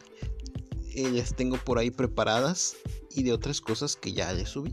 eh, 0.94 1.11
les 1.11 1.35
tengo 1.35 1.56
por 1.58 1.78
ahí 1.78 1.90
preparadas 1.90 2.76
y 3.14 3.23
de 3.23 3.32
otras 3.32 3.61
cosas 3.61 3.97
que 3.97 4.12
ya 4.12 4.32
les 4.32 4.49
subí. 4.49 4.73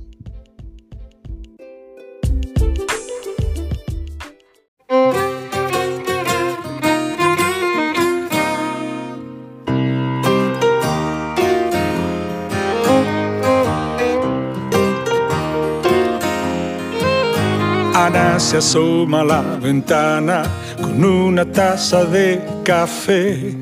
Ana 17.93 18.39
se 18.39 18.57
asoma 18.57 19.23
la 19.23 19.41
ventana 19.41 20.64
con 20.81 21.03
una 21.03 21.45
taza 21.45 22.05
de 22.05 22.41
café. 22.63 23.55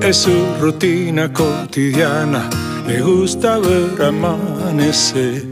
Es 0.00 0.16
su 0.16 0.32
rutina 0.60 1.32
cotidiana, 1.32 2.48
le 2.86 3.00
gusta 3.00 3.58
ver 3.58 4.02
amanecer. 4.02 5.44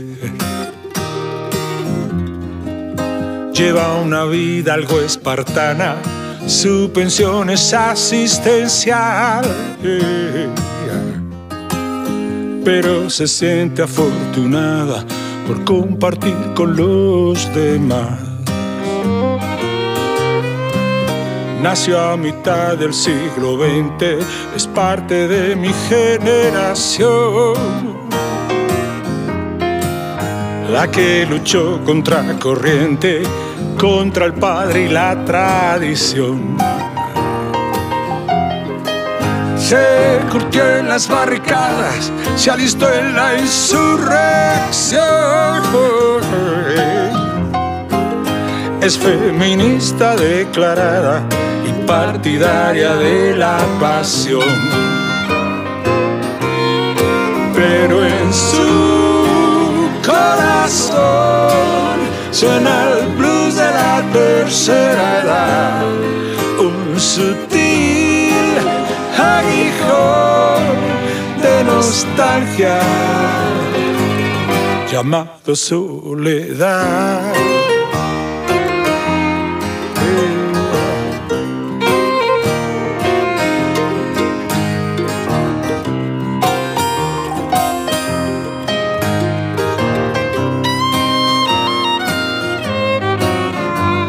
Lleva 3.52 3.94
una 4.02 4.24
vida 4.24 4.74
algo 4.74 5.00
espartana, 5.00 5.96
su 6.46 6.90
pensión 6.92 7.50
es 7.50 7.72
asistencial 7.72 9.44
pero 12.66 13.08
se 13.08 13.28
siente 13.28 13.82
afortunada 13.82 15.04
por 15.46 15.64
compartir 15.64 16.36
con 16.54 16.76
los 16.76 17.54
demás. 17.54 18.20
Nació 21.62 22.00
a 22.00 22.16
mitad 22.16 22.76
del 22.76 22.92
siglo 22.92 23.58
XX, 23.58 24.24
es 24.54 24.66
parte 24.66 25.26
de 25.28 25.56
mi 25.56 25.70
generación. 25.88 27.54
La 30.70 30.90
que 30.90 31.26
luchó 31.26 31.80
contra 31.84 32.38
corriente, 32.38 33.22
contra 33.78 34.26
el 34.26 34.34
padre 34.34 34.86
y 34.86 34.88
la 34.88 35.24
tradición 35.24 36.56
se 39.68 40.20
curtió 40.30 40.64
en 40.76 40.88
las 40.88 41.08
barricadas, 41.08 42.12
se 42.36 42.52
alistó 42.52 42.88
en 42.92 43.16
la 43.16 43.36
insurrección. 43.36 45.00
Es 48.80 48.96
feminista 48.96 50.14
declarada 50.14 51.24
y 51.66 51.72
partidaria 51.84 52.94
de 52.94 53.36
la 53.36 53.58
pasión. 53.80 54.44
Pero 57.52 58.04
en 58.06 58.32
su 58.32 59.88
corazón 60.06 61.98
suena 62.30 62.84
el 62.90 63.08
blues 63.16 63.56
de 63.56 63.64
la 63.64 64.04
tercera 64.12 65.22
edad, 65.22 65.82
un 66.60 67.00
sutil 67.00 67.55
de 71.42 71.64
nostalgia 71.64 72.80
llamado 74.90 75.54
soledad. 75.54 77.34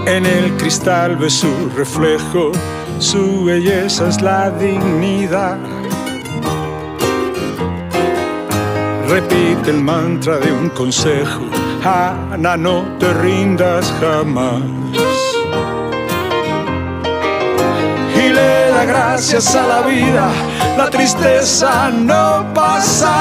En 0.08 0.26
el 0.26 0.58
cristal 0.58 1.16
ve 1.18 1.30
su 1.30 1.70
reflejo, 1.76 2.52
su 3.00 3.46
belleza 3.46 4.08
es 4.08 4.22
la 4.22 4.50
dignidad. 4.50 5.58
Repite 9.08 9.72
el 9.72 9.82
mantra 9.82 10.38
de 10.38 10.52
un 10.52 10.70
consejo, 10.70 11.44
Ana, 11.84 12.58
no 12.58 12.84
te 13.00 13.14
rindas 13.14 13.94
jamás. 14.02 14.62
Y 18.16 18.30
le 18.30 18.70
da 18.72 18.86
gracias 18.86 19.56
a 19.56 19.68
la 19.68 19.82
vida, 19.88 20.30
la 20.78 20.90
tristeza 20.90 21.90
no 21.90 22.46
pasará, 22.54 23.17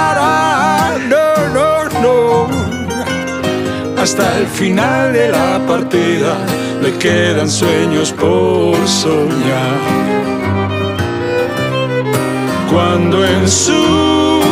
Hasta 4.07 4.39
el 4.39 4.47
final 4.47 5.13
de 5.13 5.31
la 5.31 5.59
partida 5.67 6.37
le 6.81 6.93
quedan 6.97 7.51
sueños 7.51 8.13
por 8.13 8.77
soñar. 8.87 9.81
Cuando 12.71 13.25
en 13.27 13.49
su 13.49 14.43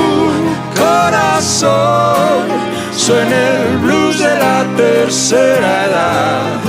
suena 2.96 3.36
el 3.60 3.78
blues 3.78 4.18
de 4.18 4.34
la 4.44 4.66
tercera 4.76 5.84
edad, 5.86 6.60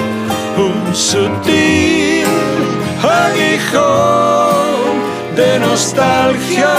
un 0.55 0.95
sutil 0.95 2.27
aguijón 3.01 4.75
de 5.35 5.59
nostalgia. 5.59 6.75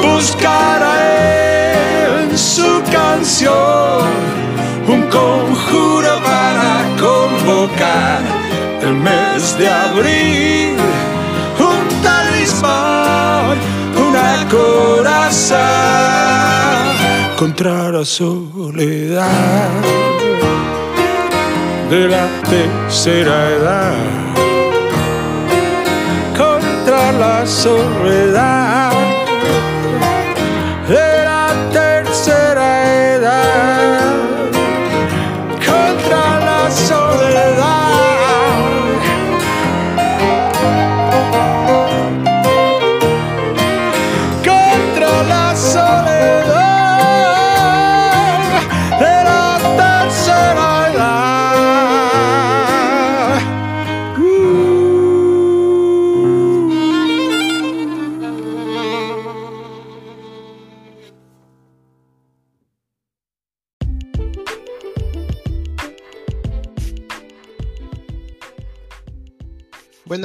Buscará 0.00 1.37
su 2.38 2.82
canción 2.92 4.06
un 4.86 5.02
conjuro 5.10 6.12
para 6.24 6.70
convocar 6.98 8.20
el 8.80 8.94
mes 8.94 9.58
de 9.58 9.68
abril, 9.68 10.76
un 11.58 12.02
talismán 12.02 13.58
corazón 14.50 15.58
contra 17.38 17.90
la 17.90 18.04
soledad 18.04 19.68
de 21.90 22.08
la 22.08 22.26
tercera 22.48 23.50
edad. 23.50 23.94
Contra 26.36 27.12
la 27.12 27.46
soledad 27.46 29.07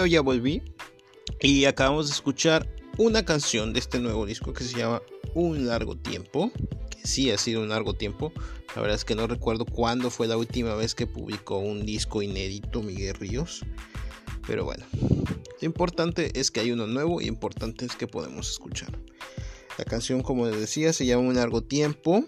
Bueno, 0.03 0.15
ya 0.15 0.21
volví 0.21 0.61
y 1.39 1.63
acabamos 1.63 2.07
de 2.07 2.13
escuchar 2.13 2.67
una 2.97 3.23
canción 3.23 3.71
de 3.71 3.79
este 3.79 4.01
nuevo 4.01 4.25
disco 4.25 4.51
que 4.51 4.65
se 4.65 4.77
llama 4.77 5.01
Un 5.33 5.65
largo 5.65 5.95
tiempo. 5.95 6.51
Que 6.89 7.07
sí 7.07 7.31
ha 7.31 7.37
sido 7.37 7.61
un 7.61 7.69
largo 7.69 7.93
tiempo. 7.93 8.33
La 8.75 8.81
verdad 8.81 8.97
es 8.97 9.05
que 9.05 9.15
no 9.15 9.27
recuerdo 9.27 9.63
cuándo 9.63 10.09
fue 10.09 10.27
la 10.27 10.35
última 10.35 10.75
vez 10.75 10.93
que 10.93 11.07
publicó 11.07 11.59
un 11.59 11.85
disco 11.85 12.21
inédito 12.21 12.83
Miguel 12.83 13.15
Ríos. 13.15 13.61
Pero 14.45 14.65
bueno, 14.65 14.85
lo 14.91 15.65
importante 15.65 16.37
es 16.37 16.51
que 16.51 16.59
hay 16.59 16.73
uno 16.73 16.85
nuevo 16.85 17.21
y 17.21 17.27
importante 17.27 17.85
es 17.85 17.95
que 17.95 18.05
podemos 18.05 18.49
escuchar. 18.49 18.99
La 19.77 19.85
canción, 19.85 20.21
como 20.21 20.47
les 20.47 20.59
decía, 20.59 20.91
se 20.91 21.05
llama 21.05 21.29
Un 21.29 21.35
largo 21.35 21.63
tiempo. 21.63 22.25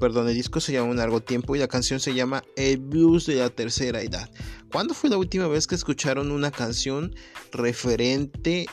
perdón, 0.00 0.28
el 0.28 0.34
disco 0.34 0.58
se 0.58 0.72
llama 0.72 0.90
Un 0.90 0.96
largo 0.96 1.20
tiempo 1.20 1.54
y 1.54 1.60
la 1.60 1.68
canción 1.68 2.00
se 2.00 2.12
llama 2.12 2.42
El 2.56 2.78
blues 2.78 3.24
de 3.26 3.36
la 3.36 3.50
tercera 3.50 4.02
edad. 4.02 4.28
¿Cuándo 4.74 4.92
fue 4.92 5.08
la 5.08 5.18
última 5.18 5.46
vez 5.46 5.68
que 5.68 5.76
escucharon 5.76 6.32
una 6.32 6.50
canción 6.50 7.14
referente 7.52 8.66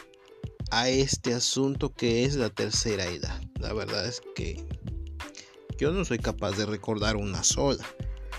a 0.71 0.89
este 0.89 1.31
asunto 1.31 1.93
que 1.93 2.25
es 2.25 2.33
la 2.33 2.49
tercera 2.49 3.05
edad? 3.05 3.39
La 3.59 3.71
verdad 3.71 4.07
es 4.07 4.19
que 4.33 4.65
yo 5.77 5.91
no 5.91 6.03
soy 6.03 6.17
capaz 6.17 6.57
de 6.57 6.65
recordar 6.65 7.17
una 7.17 7.43
sola. 7.43 7.85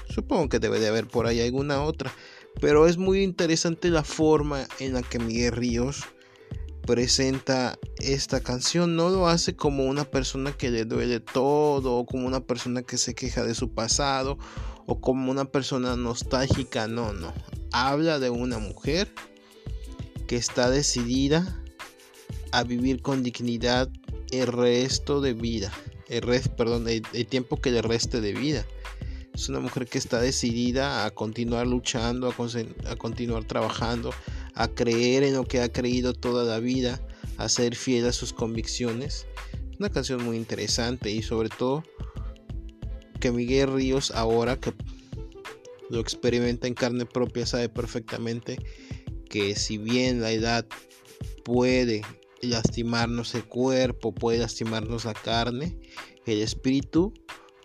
Supongo 0.08 0.48
que 0.48 0.58
debe 0.58 0.80
de 0.80 0.88
haber 0.88 1.06
por 1.06 1.28
ahí 1.28 1.40
alguna 1.40 1.84
otra. 1.84 2.12
Pero 2.60 2.88
es 2.88 2.98
muy 2.98 3.22
interesante 3.22 3.90
la 3.90 4.02
forma 4.02 4.66
en 4.80 4.94
la 4.94 5.02
que 5.02 5.20
Miguel 5.20 5.52
Ríos 5.52 6.02
presenta 6.84 7.78
esta 7.98 8.40
canción. 8.40 8.96
No 8.96 9.08
lo 9.08 9.28
hace 9.28 9.54
como 9.54 9.84
una 9.84 10.04
persona 10.04 10.50
que 10.50 10.72
le 10.72 10.84
duele 10.84 11.20
todo, 11.20 11.94
o 11.94 12.06
como 12.06 12.26
una 12.26 12.40
persona 12.40 12.82
que 12.82 12.98
se 12.98 13.14
queja 13.14 13.44
de 13.44 13.54
su 13.54 13.72
pasado, 13.72 14.36
o 14.86 15.00
como 15.00 15.30
una 15.30 15.44
persona 15.44 15.94
nostálgica. 15.94 16.88
No, 16.88 17.12
no. 17.12 17.32
Habla 17.72 18.18
de 18.18 18.30
una 18.30 18.58
mujer 18.58 19.12
que 20.26 20.36
está 20.36 20.70
decidida 20.70 21.62
a 22.52 22.64
vivir 22.64 23.02
con 23.02 23.22
dignidad 23.22 23.88
el 24.30 24.46
resto 24.46 25.20
de 25.20 25.32
vida. 25.32 25.72
El 26.08 26.22
perdón, 26.56 26.88
el, 26.88 27.02
el 27.12 27.26
tiempo 27.26 27.60
que 27.60 27.70
le 27.70 27.82
reste 27.82 28.20
de 28.20 28.32
vida. 28.32 28.66
Es 29.34 29.48
una 29.48 29.60
mujer 29.60 29.86
que 29.86 29.98
está 29.98 30.20
decidida 30.20 31.06
a 31.06 31.10
continuar 31.10 31.66
luchando, 31.66 32.28
a, 32.28 32.96
continuar 32.96 33.44
trabajando, 33.44 34.10
a 34.54 34.68
creer 34.68 35.22
en 35.22 35.34
lo 35.34 35.44
que 35.44 35.62
ha 35.62 35.72
creído 35.72 36.12
toda 36.12 36.44
la 36.44 36.58
vida, 36.58 37.00
a 37.38 37.48
ser 37.48 37.74
fiel 37.74 38.06
a 38.06 38.12
sus 38.12 38.32
convicciones. 38.32 39.26
Una 39.78 39.88
canción 39.88 40.22
muy 40.22 40.36
interesante 40.36 41.10
y 41.10 41.22
sobre 41.22 41.48
todo 41.48 41.82
que 43.20 43.32
Miguel 43.32 43.72
Ríos 43.72 44.10
ahora 44.10 44.56
que 44.56 44.74
lo 45.92 46.00
experimenta 46.00 46.66
en 46.66 46.72
carne 46.72 47.04
propia 47.04 47.44
sabe 47.44 47.68
perfectamente 47.68 48.56
que 49.28 49.54
si 49.54 49.76
bien 49.76 50.22
la 50.22 50.32
edad 50.32 50.66
puede 51.44 52.00
lastimarnos 52.40 53.34
el 53.34 53.44
cuerpo, 53.44 54.14
puede 54.14 54.38
lastimarnos 54.38 55.04
la 55.04 55.12
carne, 55.12 55.76
el 56.24 56.40
espíritu 56.40 57.12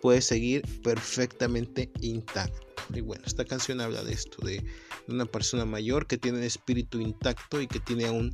puede 0.02 0.20
seguir 0.20 0.62
perfectamente 0.82 1.90
intacto. 2.02 2.66
Y 2.94 3.00
bueno, 3.00 3.24
esta 3.26 3.46
canción 3.46 3.80
habla 3.80 4.04
de 4.04 4.12
esto, 4.12 4.46
de 4.46 4.62
una 5.08 5.24
persona 5.24 5.64
mayor 5.64 6.06
que 6.06 6.18
tiene 6.18 6.38
el 6.38 6.44
espíritu 6.44 7.00
intacto 7.00 7.62
y 7.62 7.66
que 7.66 7.80
tiene 7.80 8.06
aún 8.06 8.30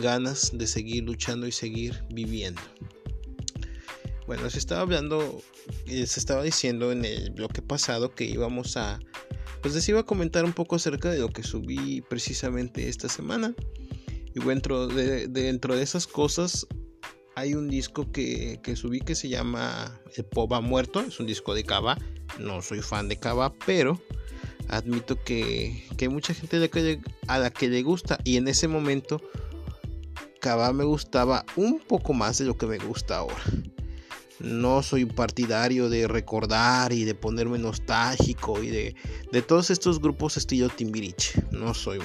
ganas 0.00 0.50
de 0.54 0.66
seguir 0.66 1.04
luchando 1.04 1.46
y 1.46 1.52
seguir 1.52 2.02
viviendo. 2.08 2.62
Bueno, 4.26 4.50
se 4.50 4.58
estaba 4.58 4.80
hablando, 4.80 5.40
eh, 5.86 6.06
se 6.06 6.18
estaba 6.18 6.42
diciendo 6.42 6.90
en 6.90 7.04
el 7.04 7.30
bloque 7.30 7.62
pasado 7.62 8.14
que 8.14 8.24
íbamos 8.24 8.76
a, 8.76 8.98
pues 9.62 9.74
les 9.74 9.88
iba 9.88 10.00
a 10.00 10.02
comentar 10.02 10.44
un 10.44 10.52
poco 10.52 10.76
acerca 10.76 11.10
de 11.10 11.20
lo 11.20 11.28
que 11.28 11.44
subí 11.44 12.00
precisamente 12.00 12.88
esta 12.88 13.08
semana. 13.08 13.54
Y 14.34 14.40
dentro 14.40 14.88
de, 14.88 15.28
dentro 15.28 15.76
de 15.76 15.82
esas 15.82 16.06
cosas 16.06 16.66
hay 17.36 17.54
un 17.54 17.68
disco 17.68 18.10
que, 18.10 18.58
subí 18.74 19.00
que 19.00 19.14
se 19.14 19.28
llama 19.28 20.00
El 20.16 20.24
Pop 20.24 20.52
ha 20.54 20.60
muerto, 20.60 21.00
es 21.00 21.20
un 21.20 21.26
disco 21.26 21.54
de 21.54 21.64
Cava, 21.64 21.98
no 22.40 22.62
soy 22.62 22.80
fan 22.80 23.08
de 23.08 23.18
Cava, 23.18 23.52
pero 23.66 24.00
admito 24.68 25.22
que, 25.22 25.86
hay 26.00 26.08
mucha 26.08 26.34
gente 26.34 26.56
a 27.28 27.38
la 27.38 27.50
que 27.50 27.68
le 27.68 27.82
gusta 27.82 28.18
y 28.24 28.38
en 28.38 28.48
ese 28.48 28.68
momento 28.68 29.20
Cava 30.40 30.72
me 30.72 30.84
gustaba 30.84 31.44
un 31.56 31.78
poco 31.78 32.14
más 32.14 32.38
de 32.38 32.46
lo 32.46 32.56
que 32.56 32.66
me 32.66 32.78
gusta 32.78 33.18
ahora. 33.18 33.42
No 34.38 34.82
soy 34.82 35.06
partidario 35.06 35.88
de 35.88 36.08
recordar 36.08 36.92
y 36.92 37.04
de 37.04 37.14
ponerme 37.14 37.58
nostálgico 37.58 38.62
y 38.62 38.68
de, 38.68 38.94
de 39.32 39.42
todos 39.42 39.70
estos 39.70 40.00
grupos 40.00 40.36
estilo 40.36 40.68
Timbiriche. 40.68 41.42
No 41.50 41.74
soy. 41.74 42.00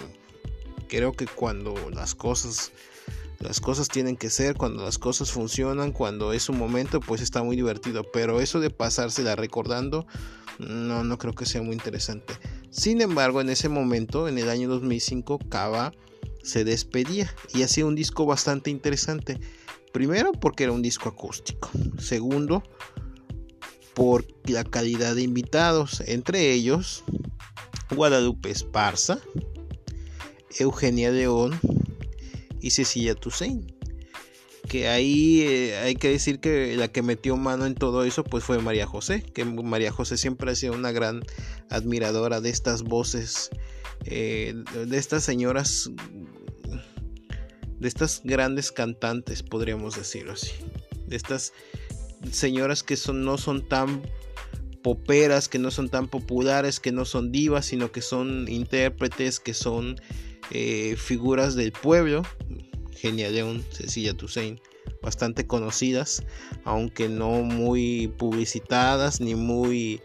Creo 0.88 1.14
que 1.14 1.26
cuando 1.26 1.76
las 1.92 2.16
cosas 2.16 2.72
las 3.42 3.60
cosas 3.60 3.88
tienen 3.88 4.18
que 4.18 4.30
ser, 4.30 4.56
cuando 4.56 4.84
las 4.84 5.00
cosas 5.00 5.32
funcionan, 5.32 5.94
cuando 5.94 6.32
es 6.32 6.48
un 6.48 6.60
momento, 6.60 7.00
pues 7.00 7.22
está 7.22 7.42
muy 7.42 7.56
divertido. 7.56 8.04
Pero 8.04 8.40
eso 8.40 8.60
de 8.60 8.70
pasársela 8.70 9.36
recordando, 9.36 10.06
no, 10.60 11.04
no 11.04 11.18
creo 11.18 11.34
que 11.34 11.48
sea 11.48 11.64
muy 11.64 11.74
interesante. 11.74 12.36
Sin 12.70 13.02
embargo, 13.02 13.42
en 13.42 13.50
ese 13.50 13.68
momento, 13.68 14.28
en 14.28 14.38
el 14.38 14.48
año 14.48 14.70
2005, 14.70 15.40
Cava 15.50 15.92
se 16.44 16.64
despedía 16.64 17.34
y 17.54 17.64
hacía 17.64 17.86
un 17.86 17.96
disco 17.96 18.28
bastante 18.28 18.70
interesante. 18.70 19.40
Primero, 19.92 20.32
porque 20.32 20.64
era 20.64 20.72
un 20.72 20.82
disco 20.82 21.10
acústico. 21.10 21.70
Segundo, 22.00 22.64
por 23.94 24.26
la 24.46 24.64
calidad 24.64 25.16
de 25.16 25.24
invitados, 25.24 26.02
entre 26.08 26.52
ellos 26.52 27.04
Guadalupe 27.94 28.50
Esparza, 28.50 29.20
Eugenia 30.58 31.12
León, 31.12 31.60
y 32.62 32.70
Cecilia 32.72 33.16
Toussaint. 33.16 33.72
Que 34.70 34.88
ahí 34.88 35.42
eh, 35.42 35.78
hay 35.80 35.96
que 35.96 36.10
decir 36.10 36.40
que 36.40 36.78
la 36.78 36.88
que 36.88 37.02
metió 37.02 37.36
mano 37.36 37.66
en 37.66 37.76
todo 37.76 38.06
eso 38.06 38.24
pues 38.24 38.44
fue 38.44 38.60
María 38.60 38.88
José, 38.88 39.22
que 39.22 39.44
María 39.44 39.92
José 39.92 40.16
siempre 40.16 40.52
ha 40.52 40.56
sido 40.56 40.74
una 40.74 40.94
gran 40.94 41.24
admiradora 41.70 42.40
de 42.40 42.52
estas 42.52 42.84
voces, 42.84 43.50
eh, 44.06 44.54
de 44.86 44.98
estas 44.98 45.24
señoras, 45.24 45.92
de 47.82 47.88
estas 47.88 48.22
grandes 48.24 48.72
cantantes, 48.72 49.42
podríamos 49.42 49.96
decirlo 49.96 50.34
así, 50.34 50.52
de 51.08 51.16
estas 51.16 51.52
señoras 52.32 52.84
que 52.84 52.96
son, 52.96 53.26
no 53.26 53.40
son 53.40 53.68
tan 53.68 54.04
poperas, 54.84 55.50
que 55.50 55.58
no 55.58 55.72
son 55.72 55.90
tan 55.90 56.08
populares, 56.08 56.80
que 56.80 56.92
no 56.92 57.06
son 57.06 57.32
divas, 57.32 57.66
sino 57.66 57.92
que 57.92 58.02
son 58.02 58.48
intérpretes, 58.48 59.40
que 59.40 59.56
son 59.56 60.00
eh, 60.52 60.96
figuras 60.96 61.56
del 61.56 61.72
pueblo, 61.72 62.22
Genia 62.92 63.32
León, 63.32 63.66
Cecilia 63.72 64.14
Toussaint, 64.14 64.60
bastante 65.02 65.48
conocidas, 65.48 66.24
aunque 66.64 67.10
no 67.10 67.42
muy 67.42 68.14
publicitadas 68.18 69.20
ni 69.22 69.34
muy... 69.34 70.02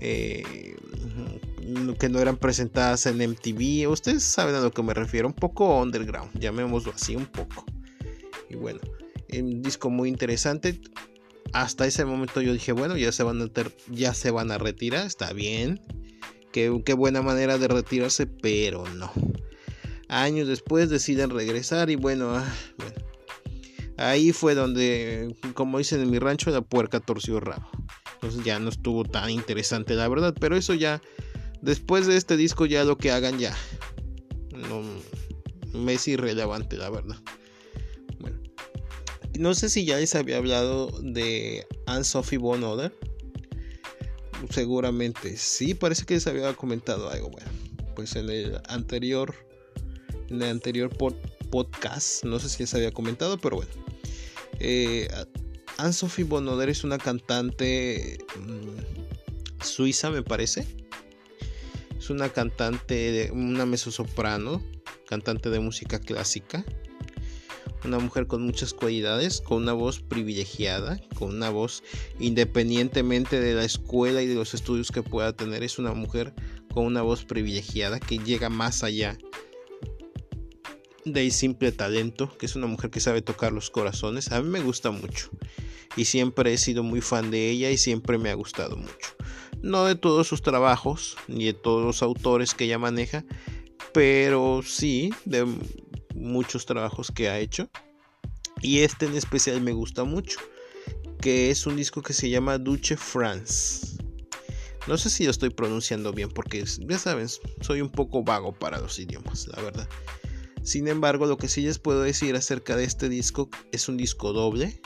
Eh, 0.00 0.74
que 1.98 2.08
no 2.08 2.18
eran 2.20 2.36
presentadas 2.36 3.06
en 3.06 3.18
MTV. 3.18 3.88
Ustedes 3.88 4.22
saben 4.22 4.54
a 4.54 4.60
lo 4.60 4.70
que 4.70 4.82
me 4.82 4.94
refiero, 4.94 5.28
un 5.28 5.34
poco 5.34 5.80
underground, 5.80 6.38
llamémoslo 6.38 6.92
así, 6.92 7.16
un 7.16 7.26
poco. 7.26 7.64
Y 8.48 8.56
bueno, 8.56 8.80
un 9.32 9.62
disco 9.62 9.90
muy 9.90 10.08
interesante. 10.08 10.80
Hasta 11.52 11.86
ese 11.86 12.04
momento 12.04 12.40
yo 12.40 12.52
dije, 12.52 12.72
bueno, 12.72 12.96
ya 12.96 13.12
se 13.12 13.22
van 13.22 13.42
a, 13.42 13.50
ya 13.88 14.14
se 14.14 14.30
van 14.30 14.50
a 14.50 14.58
retirar, 14.58 15.06
está 15.06 15.32
bien. 15.32 15.80
Qué, 16.52 16.82
qué 16.84 16.94
buena 16.94 17.22
manera 17.22 17.58
de 17.58 17.68
retirarse, 17.68 18.26
pero 18.26 18.84
no. 18.88 19.12
Años 20.08 20.48
después 20.48 20.90
deciden 20.90 21.30
regresar 21.30 21.90
y 21.90 21.96
bueno, 21.96 22.34
ah, 22.34 22.52
ahí 23.96 24.32
fue 24.32 24.54
donde, 24.54 25.36
como 25.54 25.78
dicen 25.78 26.00
en 26.00 26.10
mi 26.10 26.18
rancho, 26.18 26.50
la 26.50 26.62
puerca 26.62 26.98
torció 26.98 27.38
rabo. 27.38 27.70
Entonces 28.14 28.44
ya 28.44 28.58
no 28.58 28.70
estuvo 28.70 29.04
tan 29.04 29.30
interesante 29.30 29.94
la 29.94 30.08
verdad, 30.08 30.34
pero 30.38 30.56
eso 30.56 30.74
ya, 30.74 31.00
después 31.62 32.06
de 32.06 32.16
este 32.16 32.36
disco 32.36 32.66
ya 32.66 32.84
lo 32.84 32.96
que 32.96 33.10
hagan 33.10 33.38
ya, 33.38 33.56
no, 34.52 34.82
me 35.72 35.94
es 35.94 36.08
irrelevante 36.08 36.76
la 36.76 36.90
verdad. 36.90 37.16
Bueno, 38.18 38.38
no 39.38 39.54
sé 39.54 39.68
si 39.68 39.84
ya 39.84 39.98
les 39.98 40.14
había 40.14 40.38
hablado 40.38 40.90
de 41.02 41.66
Anne-Sophie 41.86 42.38
Von 42.38 42.64
Oder. 42.64 42.92
Seguramente 44.50 45.36
sí, 45.36 45.74
parece 45.74 46.06
que 46.06 46.14
les 46.14 46.26
había 46.26 46.54
comentado 46.54 47.10
algo. 47.10 47.30
Bueno, 47.30 47.50
pues 47.94 48.16
en 48.16 48.30
el 48.30 48.60
anterior 48.68 49.34
en 50.30 50.42
el 50.42 50.50
anterior 50.50 50.90
podcast. 51.50 52.24
No 52.24 52.38
sé 52.38 52.48
si 52.48 52.62
les 52.62 52.74
había 52.74 52.92
comentado, 52.92 53.38
pero 53.38 53.56
bueno. 53.56 53.70
Eh, 54.58 55.08
Anne-Sophie 55.78 56.24
Bonoder 56.24 56.68
es 56.68 56.84
una 56.84 56.98
cantante 56.98 58.18
mm, 58.38 59.64
suiza, 59.64 60.10
me 60.10 60.22
parece. 60.22 60.66
Una 62.10 62.28
cantante, 62.28 63.30
una 63.32 63.66
mezzosoprano, 63.66 64.60
cantante 65.08 65.48
de 65.48 65.60
música 65.60 66.00
clásica. 66.00 66.64
Una 67.84 68.00
mujer 68.00 68.26
con 68.26 68.42
muchas 68.42 68.74
cualidades, 68.74 69.40
con 69.40 69.62
una 69.62 69.74
voz 69.74 70.00
privilegiada, 70.00 71.00
con 71.14 71.36
una 71.36 71.50
voz 71.50 71.84
independientemente 72.18 73.40
de 73.40 73.54
la 73.54 73.64
escuela 73.64 74.22
y 74.22 74.26
de 74.26 74.34
los 74.34 74.54
estudios 74.54 74.90
que 74.90 75.04
pueda 75.04 75.34
tener. 75.34 75.62
Es 75.62 75.78
una 75.78 75.94
mujer 75.94 76.34
con 76.74 76.84
una 76.84 77.02
voz 77.02 77.24
privilegiada 77.24 78.00
que 78.00 78.18
llega 78.18 78.48
más 78.48 78.82
allá 78.82 79.16
de 81.04 81.30
simple 81.30 81.70
talento, 81.70 82.36
que 82.36 82.46
es 82.46 82.56
una 82.56 82.66
mujer 82.66 82.90
que 82.90 82.98
sabe 82.98 83.22
tocar 83.22 83.52
los 83.52 83.70
corazones. 83.70 84.32
A 84.32 84.42
mí 84.42 84.48
me 84.48 84.60
gusta 84.60 84.90
mucho 84.90 85.30
y 85.96 86.06
siempre 86.06 86.52
he 86.52 86.58
sido 86.58 86.82
muy 86.82 87.00
fan 87.00 87.30
de 87.30 87.50
ella 87.50 87.70
y 87.70 87.78
siempre 87.78 88.18
me 88.18 88.30
ha 88.30 88.34
gustado 88.34 88.76
mucho. 88.76 89.16
No 89.62 89.84
de 89.84 89.94
todos 89.94 90.26
sus 90.26 90.42
trabajos 90.42 91.16
ni 91.28 91.46
de 91.46 91.52
todos 91.52 91.84
los 91.84 92.02
autores 92.02 92.54
que 92.54 92.64
ella 92.64 92.78
maneja, 92.78 93.24
pero 93.92 94.62
sí 94.64 95.12
de 95.24 95.46
muchos 96.14 96.66
trabajos 96.66 97.10
que 97.10 97.28
ha 97.28 97.38
hecho. 97.38 97.68
Y 98.62 98.80
este 98.80 99.06
en 99.06 99.16
especial 99.16 99.60
me 99.60 99.72
gusta 99.72 100.04
mucho. 100.04 100.38
que 101.20 101.50
es 101.50 101.66
un 101.66 101.76
disco 101.76 102.00
que 102.00 102.14
se 102.14 102.30
llama 102.30 102.56
Duche 102.58 102.96
France. 102.96 103.98
No 104.88 104.96
sé 104.96 105.10
si 105.10 105.24
lo 105.24 105.30
estoy 105.30 105.50
pronunciando 105.50 106.12
bien 106.12 106.30
porque 106.30 106.64
ya 106.64 106.98
saben, 106.98 107.28
soy 107.60 107.82
un 107.82 107.90
poco 107.90 108.24
vago 108.24 108.52
para 108.52 108.80
los 108.80 108.98
idiomas, 108.98 109.46
la 109.48 109.60
verdad. 109.62 109.88
Sin 110.62 110.88
embargo, 110.88 111.26
lo 111.26 111.36
que 111.36 111.48
sí 111.48 111.62
les 111.62 111.78
puedo 111.78 112.02
decir 112.02 112.34
acerca 112.36 112.76
de 112.76 112.84
este 112.84 113.08
disco 113.08 113.50
es 113.72 113.88
un 113.88 113.96
disco 113.96 114.32
doble. 114.32 114.80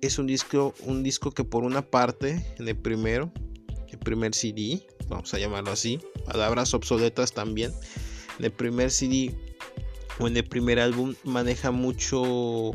Es 0.00 0.18
un 0.18 0.26
disco, 0.26 0.74
un 0.80 1.02
disco 1.02 1.32
que 1.32 1.44
por 1.44 1.64
una 1.64 1.82
parte, 1.82 2.54
en 2.58 2.68
el 2.68 2.76
primero, 2.76 3.32
primer 4.04 4.34
CD, 4.34 4.86
vamos 5.08 5.34
a 5.34 5.38
llamarlo 5.38 5.72
así, 5.72 6.00
palabras 6.26 6.74
obsoletas 6.74 7.32
también, 7.32 7.72
en 8.38 8.44
el 8.44 8.52
primer 8.52 8.90
CD 8.90 9.34
o 10.20 10.28
en 10.28 10.36
el 10.36 10.44
primer 10.44 10.78
álbum 10.78 11.14
maneja 11.24 11.72
mucho 11.72 12.72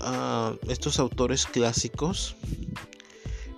a 0.00 0.56
estos 0.68 0.98
autores 0.98 1.46
clásicos 1.46 2.36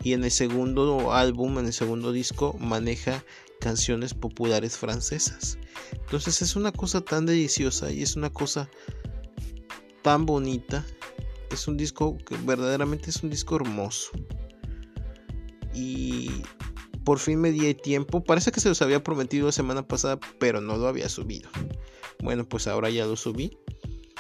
y 0.03 0.13
en 0.13 0.23
el 0.23 0.31
segundo 0.31 1.13
álbum, 1.13 1.59
en 1.59 1.67
el 1.67 1.73
segundo 1.73 2.13
disco, 2.13 2.55
maneja 2.61 3.25
canciones 3.61 4.15
populares 4.15 4.77
francesas. 4.77 5.59
Entonces 5.93 6.43
es 6.43 6.55
una 6.55 6.71
cosa 6.71 7.01
tan 7.01 7.27
deliciosa 7.27 7.91
y 7.91 8.03
es 8.03 8.15
una 8.15 8.31
cosa 8.31 8.71
tan 10.03 10.25
bonita. 10.25 10.87
Es 11.51 11.67
un 11.67 11.77
disco 11.77 12.17
que 12.19 12.37
verdaderamente 12.37 13.11
es 13.11 13.23
un 13.25 13.31
disco 13.31 13.57
hermoso. 13.57 14.13
Y 15.75 16.31
por 17.07 17.21
fin 17.21 17.41
me 17.41 17.53
di 17.53 17.73
tiempo. 17.73 18.25
Parece 18.25 18.51
que 18.51 18.59
se 18.59 18.69
los 18.69 18.83
había 18.83 19.05
prometido 19.05 19.47
la 19.47 19.53
semana 19.53 19.87
pasada, 19.87 20.19
pero 20.41 20.61
no 20.61 20.77
lo 20.77 20.89
había 20.89 21.09
subido. 21.09 21.49
Bueno, 22.21 22.49
pues 22.49 22.67
ahora 22.67 22.91
ya 22.91 23.07
lo 23.07 23.15
subí. 23.15 23.57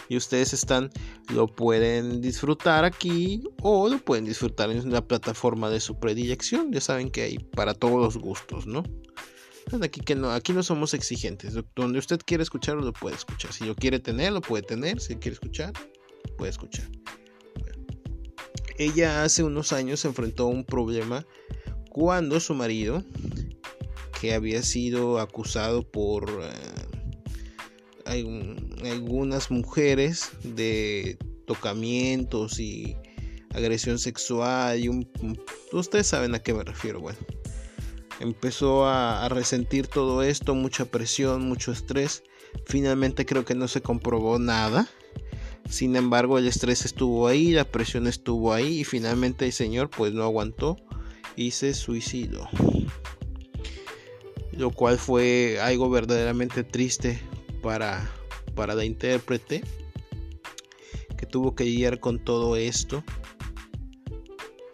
Y 0.09 0.17
ustedes 0.17 0.53
están, 0.53 0.91
lo 1.29 1.49
pueden 1.49 2.21
disfrutar 2.21 2.85
aquí 2.85 3.43
o 3.61 3.89
lo 3.89 3.99
pueden 3.99 4.25
disfrutar 4.25 4.71
en 4.71 4.93
la 4.93 5.05
plataforma 5.05 5.69
de 5.69 5.81
su 5.81 5.99
predilección. 5.99 6.71
Ya 6.71 6.81
saben 6.81 7.11
que 7.11 7.23
hay 7.23 7.39
para 7.39 7.75
todos 7.75 8.01
los 8.01 8.23
gustos, 8.23 8.69
¿no? 8.69 8.85
Aquí, 9.83 10.01
que 10.01 10.15
no, 10.15 10.31
aquí 10.31 10.53
no 10.53 10.63
somos 10.63 10.95
exigentes. 10.95 11.59
Donde 11.75 11.99
usted 11.99 12.21
quiere 12.25 12.45
escucharlo, 12.45 12.83
lo 12.83 12.93
puede 12.93 13.17
escuchar. 13.17 13.53
Si 13.53 13.65
lo 13.65 13.75
quiere 13.75 13.99
tener, 13.99 14.33
lo 14.33 14.41
puede 14.41 14.63
tener. 14.63 15.01
Si 15.01 15.17
quiere 15.17 15.35
escuchar, 15.35 15.73
puede 16.39 16.51
escuchar. 16.51 16.89
Ella 18.79 19.25
hace 19.25 19.43
unos 19.43 19.73
años 19.73 19.99
se 19.99 20.07
enfrentó 20.07 20.45
a 20.45 20.51
un 20.51 20.65
problema 20.65 21.27
cuando 21.97 22.41
su 22.41 22.53
marido, 22.53 23.03
que 24.21 24.35
había 24.35 24.61
sido 24.61 25.19
acusado 25.19 25.83
por 25.83 26.29
eh, 28.05 28.29
algunas 28.85 29.51
mujeres 29.51 30.29
de 30.43 31.17
tocamientos 31.47 32.61
y 32.61 32.99
agresión 33.55 33.99
sexual 33.99 34.79
y 34.79 35.09
ustedes 35.73 36.07
saben 36.07 36.35
a 36.35 36.39
qué 36.39 36.53
me 36.53 36.65
refiero, 36.65 37.01
bueno 37.01 37.19
empezó 38.21 38.87
a, 38.87 39.27
resentir 39.31 39.87
todo 39.87 40.23
esto, 40.23 40.55
mucha 40.55 40.85
presión, 40.85 41.49
mucho 41.49 41.73
estrés. 41.73 42.23
Finalmente 42.67 43.25
creo 43.25 43.47
que 43.47 43.55
no 43.55 43.69
se 43.69 43.81
comprobó 43.81 44.39
nada. 44.39 44.87
Sin 45.69 45.97
embargo, 45.97 46.39
el 46.39 46.47
estrés 46.47 46.85
estuvo 46.85 47.27
ahí, 47.27 47.53
la 47.53 47.65
presión 47.65 48.07
estuvo 48.07 48.53
ahí 48.53 48.81
y 48.81 48.85
finalmente 48.85 49.47
el 49.47 49.53
señor 49.53 49.91
pues 49.91 50.13
no 50.13 50.25
aguantó 50.25 50.79
y 51.37 51.51
se 51.53 51.75
suicidó. 51.75 52.49
Lo 54.53 54.71
cual 54.71 54.99
fue 54.99 55.59
algo 55.61 55.91
verdaderamente 55.91 56.65
triste 56.65 57.21
para, 57.63 58.11
para 58.55 58.75
la 58.75 58.85
intérprete 58.85 59.63
que 61.17 61.27
tuvo 61.27 61.55
que 61.55 61.65
lidiar 61.65 62.01
con 62.01 62.19
todo 62.19 62.57
esto. 62.57 63.05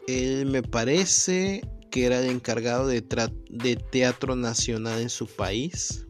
Él 0.06 0.46
me 0.46 0.62
parece 0.62 1.62
que 1.90 2.06
era 2.06 2.20
el 2.20 2.30
encargado 2.30 2.86
de, 2.86 3.04
de 3.50 3.76
teatro 3.76 4.36
nacional 4.36 5.00
en 5.00 5.10
su 5.10 5.26
país. 5.26 6.06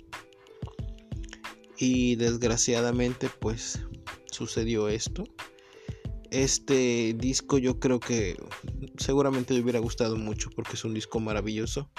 Y 1.79 2.17
desgraciadamente 2.17 3.29
pues 3.41 3.81
sucedió 4.31 4.88
esto. 4.88 5.25
Este 6.33 7.14
disco 7.14 7.59
yo 7.59 7.79
creo 7.79 8.01
que 8.01 8.42
seguramente 8.97 9.53
le 9.53 9.61
hubiera 9.61 9.81
gustado 9.81 10.16
mucho 10.16 10.49
porque 10.49 10.73
es 10.73 10.85
un 10.85 10.95
disco 10.95 11.21
maravilloso. 11.21 11.90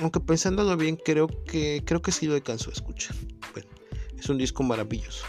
Aunque 0.00 0.20
pensándolo 0.20 0.76
bien 0.76 0.96
creo 1.02 1.28
que 1.46 1.82
creo 1.86 2.02
que 2.02 2.12
sí 2.12 2.26
lo 2.26 2.34
alcanzó 2.34 2.68
a 2.68 2.74
escuchar. 2.74 3.16
Bueno, 3.54 3.70
es 4.18 4.28
un 4.28 4.36
disco 4.36 4.62
maravilloso. 4.62 5.24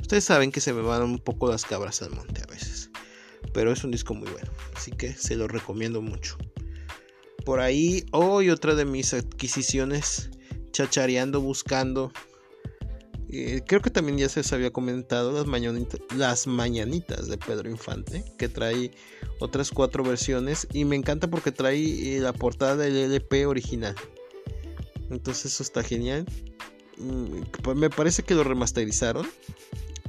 Ustedes 0.00 0.22
saben 0.22 0.52
que 0.52 0.60
se 0.60 0.72
me 0.72 0.82
van 0.82 1.02
un 1.02 1.18
poco 1.18 1.50
las 1.50 1.64
cabras 1.64 2.00
al 2.02 2.10
monte 2.10 2.42
a 2.42 2.46
veces. 2.46 2.90
Pero 3.52 3.72
es 3.72 3.82
un 3.82 3.90
disco 3.90 4.14
muy 4.14 4.30
bueno. 4.30 4.52
Así 4.76 4.92
que 4.92 5.14
se 5.14 5.34
lo 5.34 5.48
recomiendo 5.48 6.00
mucho. 6.00 6.38
Por 7.44 7.58
ahí, 7.58 8.06
hoy 8.12 8.50
otra 8.50 8.76
de 8.76 8.84
mis 8.84 9.14
adquisiciones, 9.14 10.30
chachareando, 10.70 11.40
buscando. 11.40 12.12
Eh, 13.30 13.62
creo 13.66 13.82
que 13.82 13.90
también 13.90 14.16
ya 14.16 14.28
se 14.28 14.40
les 14.40 14.52
había 14.52 14.70
comentado 14.70 15.32
las, 15.32 15.46
las 16.16 16.46
mañanitas 16.46 17.28
de 17.28 17.36
Pedro 17.36 17.68
Infante, 17.68 18.24
que 18.38 18.48
trae 18.48 18.92
otras 19.38 19.70
cuatro 19.70 20.02
versiones. 20.02 20.66
Y 20.72 20.84
me 20.84 20.96
encanta 20.96 21.28
porque 21.28 21.52
trae 21.52 22.16
eh, 22.16 22.20
la 22.20 22.32
portada 22.32 22.76
del 22.76 22.96
LP 22.96 23.46
original. 23.46 23.94
Entonces 25.10 25.52
eso 25.52 25.62
está 25.62 25.82
genial. 25.82 26.26
Mm, 26.96 27.76
me 27.76 27.90
parece 27.90 28.22
que 28.22 28.34
lo 28.34 28.44
remasterizaron. 28.44 29.26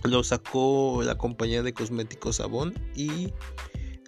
Lo 0.04 0.24
sacó 0.24 1.02
la 1.04 1.18
compañía 1.18 1.62
de 1.62 1.74
cosméticos 1.74 2.40
Avon 2.40 2.74
y 2.96 3.34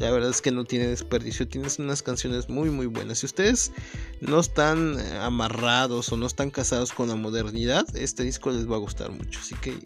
la 0.02 0.10
verdad 0.10 0.32
es 0.32 0.42
que 0.42 0.52
no 0.52 0.66
tiene 0.66 0.88
desperdicio. 0.88 1.48
Tienes 1.48 1.78
unas 1.78 2.02
canciones 2.02 2.50
muy 2.50 2.72
muy 2.72 2.88
buenas. 2.88 3.20
Si 3.20 3.28
ustedes 3.28 3.72
no 4.20 4.40
están 4.40 5.00
eh, 5.00 5.18
amarrados 5.20 6.12
o 6.12 6.18
no 6.18 6.26
están 6.26 6.50
casados 6.50 6.92
con 6.92 7.08
la 7.08 7.16
modernidad, 7.16 7.86
este 7.96 8.24
disco 8.24 8.50
les 8.50 8.70
va 8.70 8.78
a 8.78 8.80
gustar 8.80 9.12
mucho. 9.12 9.40
Así 9.40 9.54
que 9.62 9.78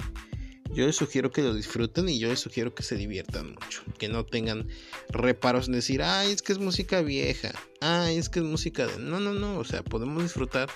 yo 0.73 0.85
les 0.85 0.95
sugiero 0.95 1.31
que 1.31 1.41
lo 1.41 1.53
disfruten 1.53 2.07
y 2.07 2.17
yo 2.17 2.29
les 2.29 2.39
sugiero 2.39 2.73
que 2.73 2.81
se 2.81 2.95
diviertan 2.95 3.55
mucho. 3.55 3.83
Que 3.97 4.07
no 4.07 4.25
tengan 4.25 4.69
reparos 5.09 5.67
en 5.67 5.73
decir, 5.73 6.01
ay, 6.01 6.31
es 6.31 6.41
que 6.41 6.53
es 6.53 6.59
música 6.59 7.01
vieja. 7.01 7.51
Ay, 7.81 8.17
es 8.17 8.29
que 8.29 8.39
es 8.39 8.45
música 8.45 8.87
de... 8.87 8.97
No, 8.97 9.19
no, 9.19 9.33
no. 9.33 9.59
O 9.59 9.65
sea, 9.65 9.83
podemos 9.83 10.23
disfrutar 10.23 10.69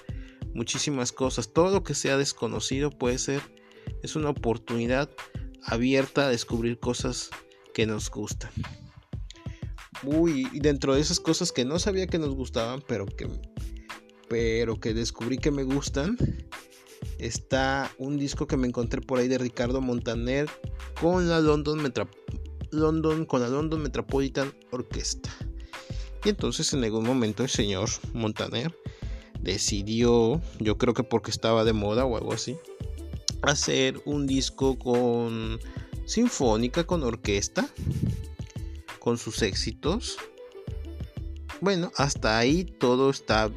muchísimas 0.54 1.14
cosas. 1.14 1.54
Todo 1.54 1.72
lo 1.72 1.84
que 1.84 1.96
sea 1.96 2.18
desconocido 2.18 2.92
puede 2.92 3.18
ser... 3.18 3.42
Es 4.04 4.18
una 4.18 4.30
oportunidad 4.30 5.10
abierta 5.64 6.28
a 6.28 6.30
descubrir 6.30 6.78
cosas 6.78 7.30
que 7.74 7.86
nos 7.86 8.10
gustan. 8.12 8.52
Uy, 10.04 10.48
y 10.54 10.60
dentro 10.60 10.96
de 10.96 11.02
esas 11.02 11.20
cosas 11.20 11.52
que 11.52 11.66
no 11.66 11.80
sabía 11.80 12.08
que 12.08 12.20
nos 12.20 12.36
gustaban, 12.36 12.82
pero 12.88 13.06
que, 13.06 13.28
pero 14.30 14.80
que 14.80 14.94
descubrí 14.94 15.38
que 15.38 15.52
me 15.52 15.64
gustan, 15.64 16.18
está 17.18 17.92
un 17.98 18.18
disco 18.18 18.48
que 18.48 18.58
me 18.58 18.68
encontré 18.68 19.02
por 19.02 19.20
ahí 19.20 19.28
de 19.28 19.38
Ricardo 19.38 19.82
Montaner 19.82 20.50
con 21.00 21.28
la 21.28 21.40
London, 21.40 21.92
London, 22.72 23.26
con 23.26 23.42
la 23.42 23.50
London 23.50 23.82
Metropolitan 23.82 24.54
Orchestra. 24.72 25.34
Y 26.24 26.30
entonces 26.30 26.74
en 26.74 26.84
algún 26.84 27.06
momento 27.06 27.44
el 27.44 27.50
señor 27.50 27.90
Montaner 28.14 28.74
decidió, 29.42 30.42
yo 30.60 30.78
creo 30.78 30.94
que 30.94 31.04
porque 31.04 31.32
estaba 31.32 31.64
de 31.64 31.74
moda 31.74 32.06
o 32.06 32.18
algo 32.18 32.34
así, 32.34 32.58
hacer 33.42 34.02
un 34.06 34.28
disco 34.28 34.78
con 34.78 35.60
sinfónica, 36.06 36.86
con 36.86 37.04
orquesta 37.04 37.70
con 39.00 39.18
sus 39.18 39.42
éxitos. 39.42 40.18
Bueno, 41.62 41.92
hasta 41.96 42.38
ahí 42.38 42.64
todo 42.64 43.10
está 43.10 43.52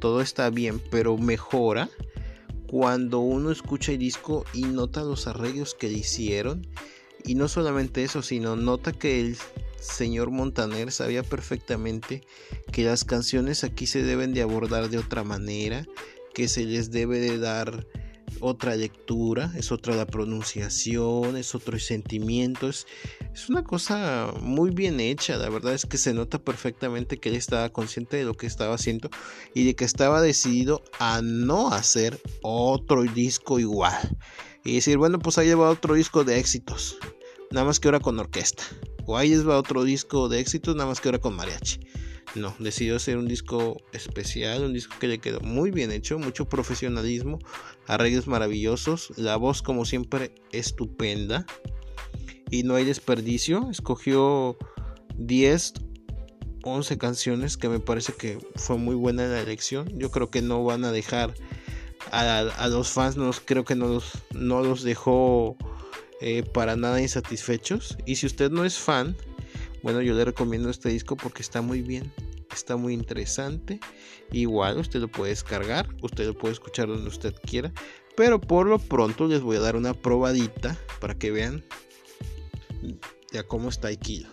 todo 0.00 0.20
está 0.20 0.50
bien, 0.50 0.80
pero 0.90 1.16
mejora 1.16 1.88
cuando 2.66 3.20
uno 3.20 3.50
escucha 3.50 3.92
el 3.92 3.98
disco 3.98 4.44
y 4.52 4.62
nota 4.62 5.02
los 5.02 5.26
arreglos 5.26 5.74
que 5.74 5.88
le 5.88 5.98
hicieron. 5.98 6.66
Y 7.24 7.36
no 7.36 7.48
solamente 7.48 8.02
eso, 8.02 8.20
sino 8.20 8.56
nota 8.56 8.92
que 8.92 9.20
el 9.20 9.38
señor 9.80 10.30
Montaner 10.30 10.90
sabía 10.90 11.22
perfectamente 11.22 12.22
que 12.72 12.84
las 12.84 13.04
canciones 13.04 13.64
aquí 13.64 13.86
se 13.86 14.02
deben 14.02 14.34
de 14.34 14.42
abordar 14.42 14.90
de 14.90 14.98
otra 14.98 15.24
manera, 15.24 15.86
que 16.34 16.48
se 16.48 16.64
les 16.64 16.90
debe 16.90 17.20
de 17.20 17.38
dar 17.38 17.86
otra 18.40 18.76
lectura, 18.76 19.52
es 19.56 19.72
otra 19.72 19.94
la 19.94 20.06
pronunciación, 20.06 21.36
es 21.36 21.54
otro 21.54 21.78
sentimiento, 21.78 22.68
es, 22.68 22.86
una 23.48 23.64
cosa 23.64 24.32
muy 24.40 24.70
bien 24.70 25.00
hecha, 25.00 25.36
la 25.36 25.48
verdad 25.48 25.74
es 25.74 25.86
que 25.86 25.98
se 25.98 26.14
nota 26.14 26.38
perfectamente 26.38 27.18
que 27.18 27.28
él 27.28 27.34
estaba 27.36 27.68
consciente 27.70 28.16
de 28.16 28.24
lo 28.24 28.34
que 28.34 28.46
estaba 28.46 28.74
haciendo 28.74 29.10
y 29.54 29.64
de 29.64 29.74
que 29.74 29.84
estaba 29.84 30.20
decidido 30.20 30.82
a 30.98 31.20
no 31.22 31.70
hacer 31.70 32.20
otro 32.42 33.02
disco 33.02 33.58
igual. 33.58 34.16
Y 34.64 34.76
decir, 34.76 34.96
bueno, 34.96 35.18
pues 35.18 35.36
ahí 35.36 35.52
va 35.52 35.68
otro 35.68 35.94
disco 35.94 36.24
de 36.24 36.38
éxitos, 36.38 36.96
nada 37.50 37.66
más 37.66 37.80
que 37.80 37.88
ahora 37.88 38.00
con 38.00 38.18
orquesta. 38.18 38.62
O 39.06 39.18
ahí 39.18 39.34
va 39.42 39.58
otro 39.58 39.84
disco 39.84 40.28
de 40.28 40.40
éxitos, 40.40 40.74
nada 40.74 40.88
más 40.88 41.00
que 41.00 41.08
ahora 41.08 41.18
con 41.18 41.36
mariachi. 41.36 41.80
No, 42.34 42.54
decidió 42.58 42.96
hacer 42.96 43.16
un 43.16 43.28
disco 43.28 43.80
especial, 43.92 44.64
un 44.64 44.72
disco 44.72 44.96
que 44.98 45.06
le 45.06 45.18
quedó 45.18 45.40
muy 45.40 45.70
bien 45.70 45.92
hecho, 45.92 46.18
mucho 46.18 46.48
profesionalismo, 46.48 47.38
arreglos 47.86 48.26
maravillosos, 48.26 49.12
la 49.16 49.36
voz 49.36 49.62
como 49.62 49.84
siempre 49.84 50.34
estupenda. 50.50 51.46
y 52.50 52.62
no 52.62 52.74
hay 52.74 52.84
desperdicio. 52.84 53.68
Escogió 53.70 54.56
10, 55.16 55.74
11 56.62 56.98
canciones 56.98 57.56
que 57.56 57.68
me 57.68 57.80
parece 57.80 58.12
que 58.12 58.38
fue 58.56 58.78
muy 58.78 58.94
buena 58.94 59.26
la 59.26 59.40
elección. 59.40 59.88
Yo 59.98 60.10
creo 60.10 60.30
que 60.30 60.42
no 60.42 60.64
van 60.64 60.84
a 60.84 60.92
dejar 60.92 61.34
a, 62.10 62.68
los 62.68 62.90
fans, 62.90 63.16
no, 63.16 63.30
creo 63.44 63.64
que 63.64 63.74
no 63.74 63.88
los, 63.88 64.12
no 64.32 64.62
los 64.62 64.82
dejó 64.82 65.56
eh, 66.20 66.42
para 66.42 66.76
nada 66.76 67.00
insatisfechos. 67.00 67.96
Y 68.06 68.16
si 68.16 68.26
usted 68.26 68.50
no 68.50 68.64
es 68.64 68.78
fan, 68.78 69.16
bueno, 69.84 70.00
yo 70.00 70.14
le 70.14 70.24
recomiendo 70.24 70.70
este 70.70 70.88
disco 70.88 71.14
porque 71.14 71.42
está 71.42 71.60
muy 71.60 71.82
bien, 71.82 72.10
está 72.50 72.76
muy 72.76 72.94
interesante. 72.94 73.80
Igual 74.32 74.78
usted 74.78 74.98
lo 74.98 75.08
puede 75.08 75.28
descargar, 75.28 75.86
usted 76.00 76.26
lo 76.26 76.32
puede 76.32 76.54
escuchar 76.54 76.88
donde 76.88 77.06
usted 77.06 77.34
quiera. 77.46 77.70
Pero 78.16 78.40
por 78.40 78.66
lo 78.66 78.78
pronto 78.78 79.28
les 79.28 79.42
voy 79.42 79.58
a 79.58 79.60
dar 79.60 79.76
una 79.76 79.92
probadita 79.92 80.74
para 81.02 81.18
que 81.18 81.30
vean 81.30 81.62
ya 83.30 83.42
cómo 83.42 83.68
está 83.68 83.88
Aikido. 83.88 84.30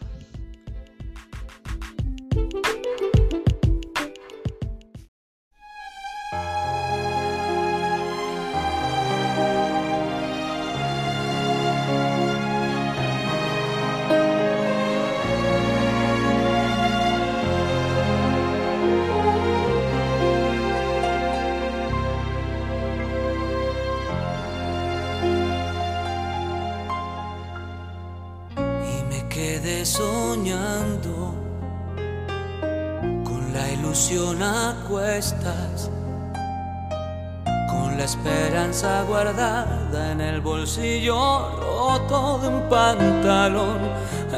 Con 37.69 37.97
la 37.97 38.05
esperanza 38.05 39.03
guardada 39.03 40.11
en 40.13 40.21
el 40.21 40.41
bolsillo 40.41 41.49
roto 41.59 42.39
de 42.39 42.47
un 42.47 42.69
pantalón, 42.69 43.79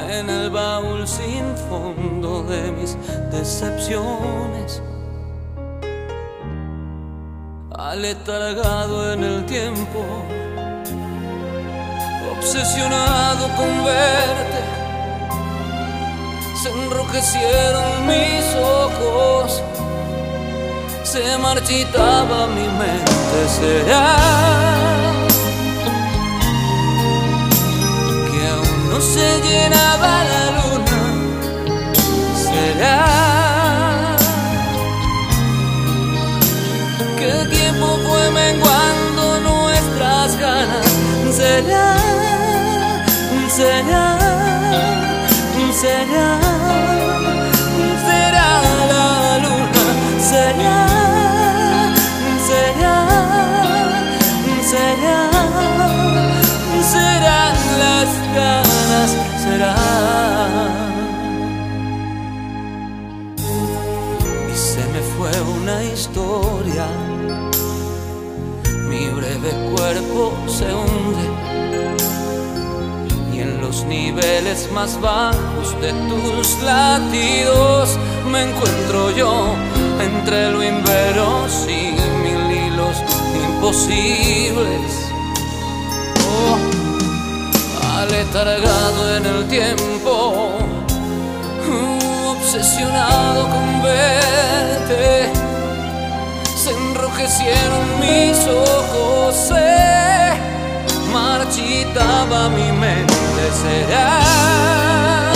en 0.10 0.30
el 0.30 0.50
baúl 0.50 1.08
sin 1.08 1.56
fondo 1.70 2.44
de 2.44 2.72
mis 2.72 2.98
decepciones. 3.32 4.82
Aletargado 7.78 9.14
en 9.14 9.24
el 9.24 9.46
tiempo, 9.46 10.04
obsesionado 12.38 13.48
con 13.56 13.86
verte, 13.86 14.63
se 16.64 16.70
enrojecieron 16.70 18.08
mis 18.08 18.46
ojos. 18.56 19.62
Se 21.04 21.38
marchitaba 21.38 22.48
mi 22.48 22.68
mente, 22.80 23.38
será 23.60 24.16
que 28.32 28.48
aún 28.48 28.90
no 28.90 29.02
se 29.02 29.42
llenaba 29.42 30.24
la 30.32 30.44
luna, 30.58 31.02
será 32.48 33.06
que 37.18 37.26
el 37.30 37.50
tiempo 37.50 37.88
fue 38.08 38.32
menguando 38.32 39.24
nuestras 39.42 40.40
ganas, 40.40 40.88
será, 41.36 41.98
será, 43.50 44.24
será, 45.74 46.40
será 48.08 48.50
la 48.92 49.38
luna, 49.44 49.86
será. 50.20 50.94
Y 64.52 64.56
se 64.56 64.84
me 64.94 65.02
fue 65.16 65.32
una 65.60 65.84
historia, 65.84 66.88
mi 68.90 69.10
breve 69.10 69.52
cuerpo 69.76 70.34
se 70.48 70.74
hunde. 70.74 71.73
En 73.44 73.60
los 73.60 73.84
niveles 73.84 74.72
más 74.72 75.02
bajos 75.02 75.76
de 75.82 75.92
tus 75.92 76.64
latidos 76.64 78.00
me 78.32 78.44
encuentro 78.44 79.12
yo 79.12 79.54
entre 80.00 80.50
lo 80.50 80.64
inverosímil 80.64 81.98
y 82.50 82.70
los 82.70 82.96
imposibles. 83.50 84.92
Oh 86.26 86.58
aletargado 88.00 89.18
en 89.18 89.26
el 89.26 89.48
tiempo, 89.50 90.54
obsesionado 92.30 93.50
con 93.50 93.84
verte. 93.84 95.34
Se 96.56 96.72
enrojecieron 96.72 98.00
mis 98.00 98.38
ojos, 98.48 99.36
se 99.36 100.53
marchitaba 101.14 102.50
mi 102.50 102.72
mente. 102.72 103.52
Será 103.62 105.33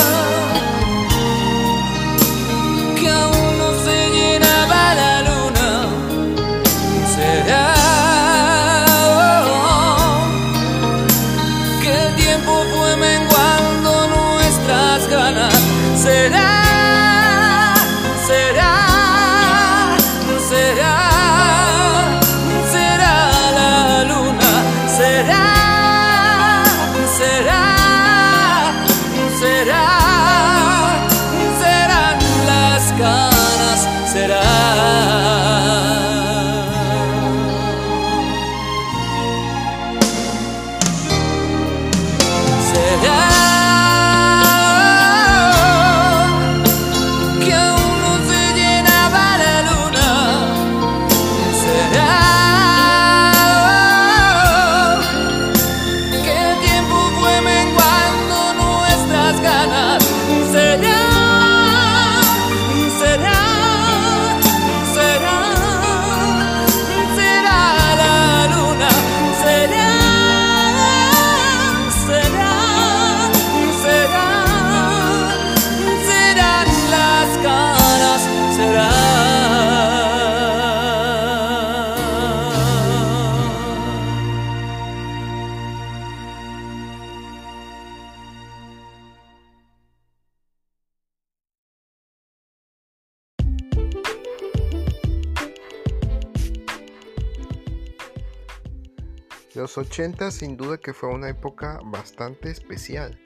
80 99.98 100.30
sin 100.30 100.58
duda 100.58 100.78
que 100.78 100.94
fue 100.94 101.10
una 101.10 101.28
época 101.28 101.80
bastante 101.84 102.52
especial. 102.52 103.20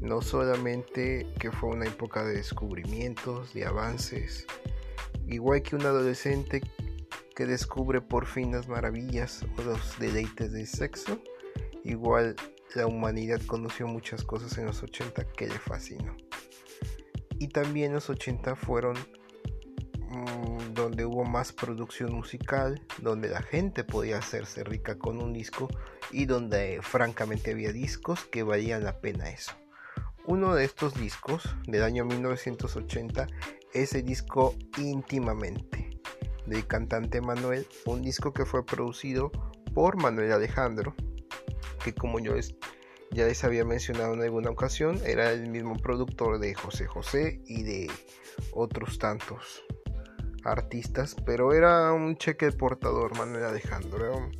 No 0.00 0.22
solamente 0.22 1.32
que 1.38 1.52
fue 1.52 1.68
una 1.68 1.84
época 1.84 2.24
de 2.24 2.34
descubrimientos, 2.34 3.54
de 3.54 3.64
avances, 3.64 4.44
igual 5.28 5.62
que 5.62 5.76
un 5.76 5.82
adolescente 5.82 6.62
que 7.36 7.46
descubre 7.46 8.00
por 8.00 8.26
fin 8.26 8.50
las 8.50 8.66
maravillas 8.66 9.46
o 9.56 9.62
los 9.62 9.96
deleites 10.00 10.50
del 10.50 10.66
sexo, 10.66 11.22
igual 11.84 12.34
la 12.74 12.88
humanidad 12.88 13.40
conoció 13.46 13.86
muchas 13.86 14.24
cosas 14.24 14.58
en 14.58 14.66
los 14.66 14.82
80 14.82 15.24
que 15.28 15.46
le 15.46 15.60
fascinó. 15.60 16.16
Y 17.38 17.46
también 17.46 17.92
los 17.92 18.10
80 18.10 18.56
fueron 18.56 18.96
donde 20.72 21.04
hubo 21.04 21.24
más 21.24 21.52
producción 21.52 22.12
musical, 22.14 22.82
donde 22.98 23.28
la 23.28 23.42
gente 23.42 23.84
podía 23.84 24.18
hacerse 24.18 24.64
rica 24.64 24.98
con 24.98 25.22
un 25.22 25.32
disco 25.32 25.68
y 26.10 26.26
donde 26.26 26.80
francamente 26.82 27.52
había 27.52 27.72
discos 27.72 28.24
que 28.24 28.42
valían 28.42 28.84
la 28.84 29.00
pena 29.00 29.30
eso. 29.30 29.52
Uno 30.26 30.54
de 30.54 30.64
estos 30.64 30.94
discos 30.94 31.54
del 31.66 31.82
año 31.82 32.04
1980 32.04 33.26
es 33.72 33.94
el 33.94 34.04
disco 34.04 34.54
Íntimamente 34.78 35.90
del 36.46 36.66
cantante 36.66 37.20
Manuel, 37.20 37.66
un 37.86 38.02
disco 38.02 38.32
que 38.32 38.44
fue 38.44 38.64
producido 38.64 39.30
por 39.74 39.96
Manuel 39.96 40.32
Alejandro, 40.32 40.94
que 41.82 41.94
como 41.94 42.20
yo 42.20 42.34
ya 43.10 43.26
les 43.26 43.44
había 43.44 43.64
mencionado 43.64 44.14
en 44.14 44.22
alguna 44.22 44.50
ocasión, 44.50 45.00
era 45.04 45.32
el 45.32 45.48
mismo 45.48 45.76
productor 45.76 46.38
de 46.38 46.54
José 46.54 46.86
José 46.86 47.40
y 47.46 47.62
de 47.62 47.90
otros 48.52 48.98
tantos 48.98 49.64
artistas, 50.44 51.16
pero 51.26 51.52
era 51.52 51.92
un 51.92 52.16
cheque 52.16 52.50
portador 52.52 53.16
Manuel 53.16 53.44
Alejandro. 53.44 54.30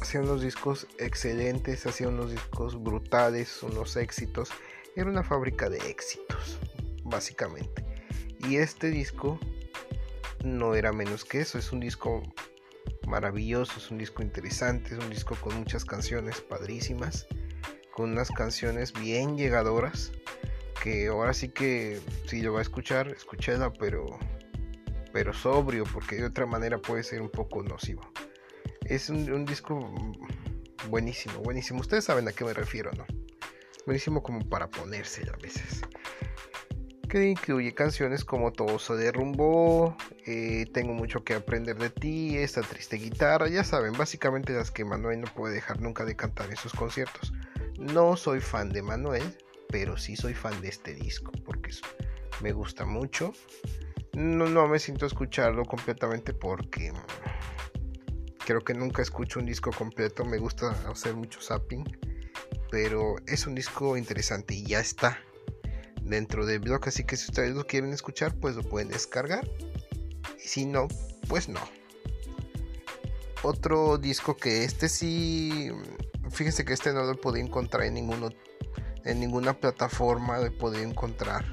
hacía 0.00 0.20
unos 0.20 0.42
discos 0.42 0.86
excelentes, 0.98 1.86
hacía 1.86 2.08
unos 2.08 2.30
discos 2.30 2.82
brutales, 2.82 3.62
unos 3.62 3.96
éxitos. 3.96 4.50
Era 4.96 5.08
una 5.08 5.22
fábrica 5.22 5.70
de 5.70 5.78
éxitos, 5.88 6.58
básicamente. 7.04 7.84
Y 8.48 8.56
este 8.56 8.90
disco 8.90 9.38
no 10.44 10.74
era 10.74 10.92
menos 10.92 11.24
que 11.24 11.40
eso, 11.40 11.58
es 11.58 11.72
un 11.72 11.80
disco 11.80 12.22
maravilloso, 13.06 13.74
es 13.78 13.90
un 13.90 13.98
disco 13.98 14.22
interesante, 14.22 14.94
es 14.94 15.00
un 15.02 15.10
disco 15.10 15.36
con 15.40 15.54
muchas 15.56 15.84
canciones 15.84 16.40
padrísimas, 16.40 17.26
con 17.92 18.10
unas 18.10 18.30
canciones 18.30 18.92
bien 18.92 19.36
llegadoras, 19.36 20.12
que 20.82 21.08
ahora 21.08 21.34
sí 21.34 21.48
que 21.48 22.00
si 22.26 22.42
lo 22.42 22.52
va 22.52 22.60
a 22.60 22.62
escuchar, 22.62 23.08
escúchela, 23.08 23.72
pero, 23.72 24.18
pero 25.12 25.32
sobrio, 25.32 25.84
porque 25.92 26.16
de 26.16 26.26
otra 26.26 26.46
manera 26.46 26.78
puede 26.78 27.02
ser 27.02 27.22
un 27.22 27.30
poco 27.30 27.62
nocivo. 27.62 28.02
Es 28.84 29.08
un, 29.10 29.44
disco 29.44 29.94
buenísimo, 30.88 31.40
buenísimo. 31.40 31.80
Ustedes 31.80 32.04
saben 32.04 32.28
a 32.28 32.32
qué 32.32 32.44
me 32.44 32.54
refiero, 32.54 32.90
¿no? 32.92 33.06
Buenísimo 33.86 34.22
como 34.22 34.48
para 34.48 34.68
ponerse 34.68 35.22
a 35.28 35.36
veces 35.36 35.82
que 37.12 37.28
incluye 37.28 37.74
canciones 37.74 38.24
como 38.24 38.52
Todo 38.52 38.78
se 38.78 38.94
derrumbó, 38.94 39.94
eh, 40.24 40.64
Tengo 40.72 40.94
mucho 40.94 41.22
que 41.24 41.34
aprender 41.34 41.76
de 41.76 41.90
ti, 41.90 42.38
Esta 42.38 42.62
triste 42.62 42.96
guitarra, 42.96 43.48
ya 43.48 43.64
saben, 43.64 43.92
básicamente 43.92 44.54
las 44.54 44.70
que 44.70 44.86
Manuel 44.86 45.20
no 45.20 45.26
puede 45.26 45.54
dejar 45.54 45.82
nunca 45.82 46.06
de 46.06 46.16
cantar 46.16 46.48
en 46.48 46.56
sus 46.56 46.72
conciertos. 46.72 47.34
No 47.78 48.16
soy 48.16 48.40
fan 48.40 48.70
de 48.70 48.80
Manuel, 48.80 49.36
pero 49.68 49.98
sí 49.98 50.16
soy 50.16 50.32
fan 50.32 50.58
de 50.62 50.68
este 50.68 50.94
disco, 50.94 51.32
porque 51.44 51.72
me 52.40 52.52
gusta 52.52 52.86
mucho. 52.86 53.34
No, 54.14 54.46
no 54.46 54.68
me 54.68 54.78
siento 54.78 55.06
escucharlo 55.06 55.64
completamente 55.64 56.34
porque 56.34 56.92
creo 58.44 58.60
que 58.60 58.74
nunca 58.74 59.02
escucho 59.02 59.38
un 59.38 59.46
disco 59.46 59.70
completo, 59.70 60.24
me 60.24 60.38
gusta 60.38 60.70
hacer 60.90 61.14
mucho 61.14 61.40
zapping, 61.40 61.84
pero 62.70 63.16
es 63.26 63.46
un 63.46 63.54
disco 63.54 63.96
interesante 63.96 64.54
y 64.54 64.64
ya 64.64 64.80
está 64.80 65.18
dentro 66.02 66.44
del 66.46 66.60
blog. 66.60 66.86
Así 66.86 67.04
que 67.04 67.16
si 67.16 67.30
ustedes 67.30 67.54
lo 67.54 67.66
quieren 67.66 67.92
escuchar, 67.92 68.34
pues 68.34 68.56
lo 68.56 68.62
pueden 68.62 68.88
descargar. 68.88 69.48
Y 70.42 70.48
si 70.48 70.66
no, 70.66 70.88
pues 71.28 71.48
no. 71.48 71.60
Otro 73.42 73.98
disco 73.98 74.36
que 74.36 74.64
este 74.64 74.88
sí. 74.88 75.70
Fíjense 76.30 76.64
que 76.64 76.72
este 76.72 76.92
no 76.92 77.04
lo 77.04 77.20
podía 77.20 77.42
encontrar 77.42 77.84
en 77.84 77.94
ninguno. 77.94 78.30
En 79.04 79.20
ninguna 79.20 79.58
plataforma 79.58 80.38
lo 80.38 80.56
podía 80.56 80.82
encontrar. 80.82 81.44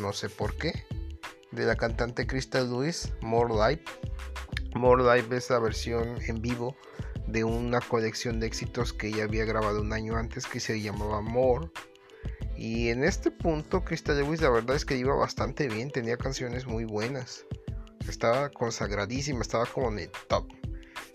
No 0.00 0.12
sé 0.12 0.28
por 0.28 0.56
qué. 0.56 0.84
De 1.58 1.66
la 1.66 1.76
cantante 1.76 2.26
Crystal 2.26 2.70
Lewis, 2.70 3.12
More 3.20 3.52
Life. 3.52 3.84
More 4.74 5.02
Life 5.02 5.36
es 5.36 5.50
la 5.50 5.58
versión 5.58 6.18
en 6.26 6.40
vivo 6.40 6.76
de 7.26 7.44
una 7.44 7.80
colección 7.80 8.40
de 8.40 8.46
éxitos 8.46 8.92
que 8.92 9.08
ella 9.08 9.24
había 9.24 9.44
grabado 9.44 9.82
un 9.82 9.92
año 9.92 10.16
antes 10.16 10.46
que 10.46 10.60
se 10.60 10.80
llamaba 10.80 11.20
More 11.20 11.68
y 12.58 12.88
en 12.88 13.04
este 13.04 13.30
punto, 13.30 13.84
Crystal 13.84 14.18
Lewis 14.18 14.40
la 14.40 14.50
verdad 14.50 14.74
es 14.74 14.84
que 14.84 14.96
iba 14.96 15.14
bastante 15.14 15.68
bien, 15.68 15.92
tenía 15.92 16.16
canciones 16.16 16.66
muy 16.66 16.84
buenas. 16.84 17.44
Estaba 18.08 18.50
consagradísima, 18.50 19.42
estaba 19.42 19.64
como 19.64 19.90
en 19.90 20.00
el 20.00 20.10
top. 20.28 20.48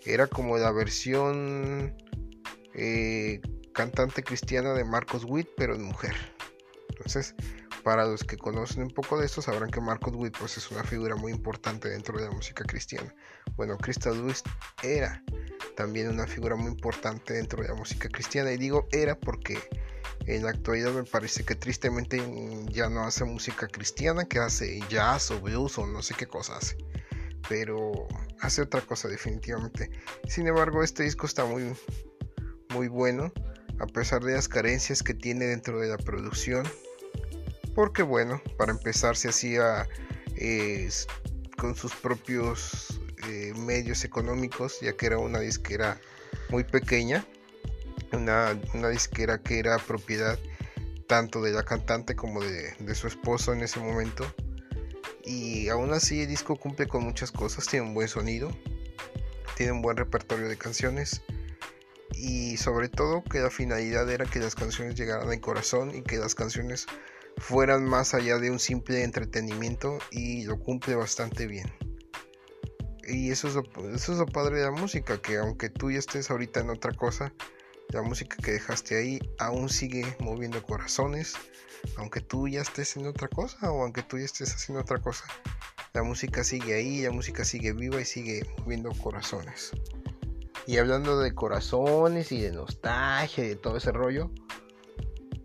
Era 0.06 0.26
como 0.26 0.56
la 0.56 0.72
versión 0.72 1.94
eh, 2.72 3.42
cantante 3.74 4.22
cristiana 4.22 4.72
de 4.72 4.84
Marcos 4.84 5.24
Witt, 5.24 5.48
pero 5.54 5.74
en 5.74 5.82
mujer. 5.82 6.14
Entonces, 6.88 7.34
para 7.84 8.06
los 8.06 8.24
que 8.24 8.38
conocen 8.38 8.82
un 8.82 8.90
poco 8.90 9.18
de 9.18 9.26
esto, 9.26 9.42
sabrán 9.42 9.70
que 9.70 9.80
Marcos 9.80 10.14
Witt 10.16 10.36
pues, 10.38 10.56
es 10.56 10.70
una 10.70 10.82
figura 10.82 11.14
muy 11.16 11.30
importante 11.30 11.88
dentro 11.90 12.18
de 12.18 12.24
la 12.24 12.30
música 12.30 12.64
cristiana. 12.64 13.14
Bueno, 13.56 13.76
Crystal 13.76 14.16
Lewis 14.16 14.42
era 14.82 15.22
también 15.76 16.08
una 16.08 16.26
figura 16.26 16.56
muy 16.56 16.72
importante 16.72 17.34
dentro 17.34 17.62
de 17.62 17.68
la 17.68 17.74
música 17.74 18.08
cristiana. 18.08 18.50
Y 18.52 18.56
digo 18.56 18.88
era 18.90 19.16
porque 19.16 19.58
en 20.26 20.44
la 20.44 20.50
actualidad 20.50 20.92
me 20.92 21.04
parece 21.04 21.44
que 21.44 21.54
tristemente 21.54 22.22
ya 22.70 22.88
no 22.88 23.04
hace 23.04 23.24
música 23.24 23.68
cristiana, 23.68 24.24
que 24.24 24.38
hace 24.38 24.80
jazz 24.88 25.30
o 25.30 25.40
blues 25.40 25.78
o 25.78 25.86
no 25.86 26.02
sé 26.02 26.14
qué 26.14 26.26
cosa 26.26 26.56
hace. 26.56 26.78
Pero 27.48 28.08
hace 28.40 28.62
otra 28.62 28.80
cosa 28.80 29.08
definitivamente. 29.08 29.90
Sin 30.26 30.46
embargo, 30.46 30.82
este 30.82 31.02
disco 31.02 31.26
está 31.26 31.44
muy, 31.44 31.74
muy 32.70 32.88
bueno, 32.88 33.30
a 33.78 33.86
pesar 33.86 34.24
de 34.24 34.32
las 34.34 34.48
carencias 34.48 35.02
que 35.02 35.12
tiene 35.12 35.44
dentro 35.44 35.80
de 35.80 35.88
la 35.88 35.98
producción. 35.98 36.64
Porque 37.74 38.02
bueno, 38.02 38.40
para 38.56 38.72
empezar 38.72 39.16
se 39.16 39.28
hacía 39.28 39.88
con 41.56 41.74
sus 41.74 41.94
propios 41.94 43.00
eh, 43.28 43.52
medios 43.56 44.04
económicos, 44.04 44.80
ya 44.80 44.96
que 44.96 45.06
era 45.06 45.18
una 45.18 45.40
disquera 45.40 46.00
muy 46.50 46.64
pequeña 46.64 47.24
una, 48.16 48.54
disquera 48.90 49.38
que 49.38 49.58
era 49.58 49.78
propiedad 49.78 50.38
tanto 51.06 51.42
de 51.42 51.52
la 51.52 51.64
cantante 51.64 52.16
como 52.16 52.42
de, 52.42 52.94
su 52.94 53.06
esposo 53.06 53.52
en 53.52 53.62
ese 53.62 53.80
momento. 53.80 54.24
Y 55.24 55.68
aún 55.68 55.92
así 55.92 56.22
el 56.22 56.28
disco 56.28 56.56
cumple 56.56 56.86
con 56.86 57.02
muchas 57.02 57.32
cosas, 57.32 57.66
tiene 57.66 57.86
un 57.86 57.94
buen 57.94 58.08
sonido, 58.08 58.50
tiene 59.56 59.72
un 59.72 59.82
buen 59.82 59.96
repertorio 59.96 60.48
de 60.48 60.56
canciones 60.56 61.22
y 62.12 62.56
sobre 62.58 62.88
todo 62.88 63.24
que 63.24 63.40
la 63.40 63.50
finalidad 63.50 64.08
era 64.10 64.26
que 64.26 64.38
las 64.38 64.54
canciones 64.54 64.94
llegaran 64.94 65.28
al 65.28 65.40
corazón 65.40 65.94
y 65.94 66.02
que 66.02 66.18
las 66.18 66.34
canciones 66.34 66.86
fueran 67.38 67.84
más 67.84 68.14
allá 68.14 68.38
de 68.38 68.50
un 68.50 68.58
simple 68.58 69.02
entretenimiento 69.02 69.98
y 70.10 70.44
lo 70.44 70.58
cumple 70.58 70.94
bastante 70.94 71.46
bien. 71.46 71.72
Y 73.06 73.30
eso 73.30 73.48
es, 73.48 73.56
eso 73.94 74.12
es 74.12 74.18
lo 74.18 74.26
padre 74.26 74.58
de 74.58 74.64
la 74.64 74.70
música, 74.70 75.20
que 75.20 75.36
aunque 75.36 75.68
tú 75.68 75.90
ya 75.90 75.98
estés 75.98 76.30
ahorita 76.30 76.60
en 76.60 76.70
otra 76.70 76.92
cosa, 76.92 77.32
la 77.90 78.02
música 78.02 78.36
que 78.42 78.52
dejaste 78.52 78.96
ahí 78.96 79.20
aún 79.38 79.68
sigue 79.68 80.16
moviendo 80.20 80.62
corazones, 80.62 81.34
aunque 81.96 82.20
tú 82.20 82.48
ya 82.48 82.62
estés 82.62 82.96
en 82.96 83.06
otra 83.06 83.28
cosa 83.28 83.70
o 83.70 83.82
aunque 83.82 84.02
tú 84.02 84.18
ya 84.18 84.24
estés 84.24 84.54
haciendo 84.54 84.80
otra 84.80 84.98
cosa. 85.00 85.24
La 85.92 86.02
música 86.02 86.42
sigue 86.42 86.74
ahí, 86.74 87.02
la 87.02 87.12
música 87.12 87.44
sigue 87.44 87.72
viva 87.72 88.00
y 88.00 88.04
sigue 88.04 88.44
moviendo 88.58 88.90
corazones. 88.92 89.70
Y 90.66 90.78
hablando 90.78 91.20
de 91.20 91.34
corazones 91.34 92.32
y 92.32 92.40
de 92.40 92.52
nostalgia 92.52 93.44
y 93.44 93.48
de 93.48 93.56
todo 93.56 93.76
ese 93.76 93.92
rollo, 93.92 94.30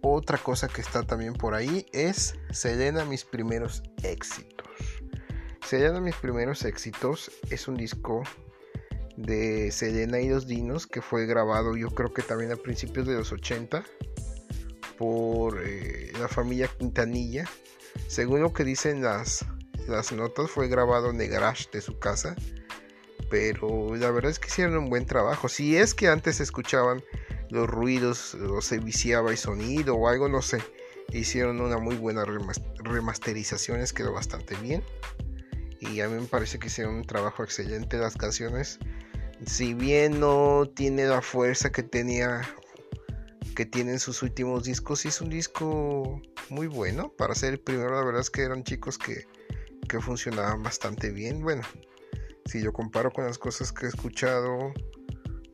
otra 0.01 0.37
cosa 0.37 0.67
que 0.67 0.81
está 0.81 1.03
también 1.03 1.33
por 1.33 1.53
ahí 1.53 1.85
es 1.91 2.35
Selena 2.51 3.05
mis 3.05 3.25
primeros 3.25 3.83
éxitos. 4.03 4.67
Selena 5.65 5.99
mis 5.99 6.15
primeros 6.15 6.63
éxitos 6.65 7.31
es 7.49 7.67
un 7.67 7.75
disco 7.75 8.23
de 9.17 9.71
Selena 9.71 10.21
y 10.21 10.29
los 10.29 10.47
Dinos, 10.47 10.87
que 10.87 11.01
fue 11.01 11.25
grabado 11.25 11.75
yo 11.75 11.89
creo 11.89 12.13
que 12.13 12.21
también 12.21 12.51
a 12.51 12.55
principios 12.55 13.05
de 13.05 13.15
los 13.15 13.31
80 13.31 13.83
por 14.97 15.61
eh, 15.63 16.11
la 16.19 16.27
familia 16.27 16.67
Quintanilla. 16.67 17.45
Según 18.07 18.41
lo 18.41 18.53
que 18.53 18.63
dicen 18.63 19.01
las, 19.01 19.45
las 19.87 20.11
notas, 20.11 20.49
fue 20.49 20.67
grabado 20.67 21.09
en 21.09 21.19
el 21.21 21.29
garage 21.29 21.67
de 21.71 21.81
su 21.81 21.99
casa. 21.99 22.35
Pero 23.29 23.95
la 23.95 24.11
verdad 24.11 24.31
es 24.31 24.39
que 24.39 24.47
hicieron 24.47 24.77
un 24.77 24.89
buen 24.89 25.05
trabajo. 25.05 25.49
Si 25.49 25.77
es 25.77 25.93
que 25.93 26.07
antes 26.07 26.39
escuchaban 26.39 27.03
los 27.49 27.67
ruidos 27.67 28.35
o 28.35 28.61
se 28.61 28.79
viciaba 28.79 29.31
el 29.31 29.37
sonido 29.37 29.95
o 29.95 30.07
algo, 30.07 30.29
no 30.29 30.41
sé. 30.41 30.59
Hicieron 31.11 31.59
una 31.59 31.79
muy 31.79 31.95
buena 31.95 32.23
remasterización, 32.83 33.83
quedó 33.95 34.13
bastante 34.13 34.55
bien. 34.55 34.83
Y 35.79 36.01
a 36.01 36.09
mí 36.09 36.21
me 36.21 36.27
parece 36.27 36.59
que 36.59 36.67
hicieron 36.67 36.95
un 36.95 37.05
trabajo 37.05 37.43
excelente 37.43 37.97
las 37.97 38.15
canciones 38.15 38.79
si 39.45 39.73
bien 39.73 40.19
no 40.19 40.69
tiene 40.73 41.05
la 41.05 41.21
fuerza 41.21 41.71
que 41.71 41.83
tenía 41.83 42.41
que 43.55 43.65
tienen 43.65 43.99
sus 43.99 44.23
últimos 44.23 44.63
discos, 44.63 45.05
es 45.05 45.19
un 45.19 45.29
disco 45.29 46.21
muy 46.49 46.67
bueno 46.67 47.11
para 47.17 47.35
ser 47.35 47.53
el 47.53 47.59
primero. 47.59 47.93
La 47.93 48.05
verdad 48.05 48.21
es 48.21 48.29
que 48.29 48.43
eran 48.43 48.63
chicos 48.63 48.97
que, 48.97 49.27
que 49.89 49.99
funcionaban 49.99 50.63
bastante 50.63 51.09
bien. 51.11 51.41
Bueno, 51.41 51.63
si 52.45 52.61
yo 52.61 52.71
comparo 52.71 53.11
con 53.11 53.25
las 53.25 53.37
cosas 53.37 53.73
que 53.73 53.85
he 53.85 53.89
escuchado, 53.89 54.73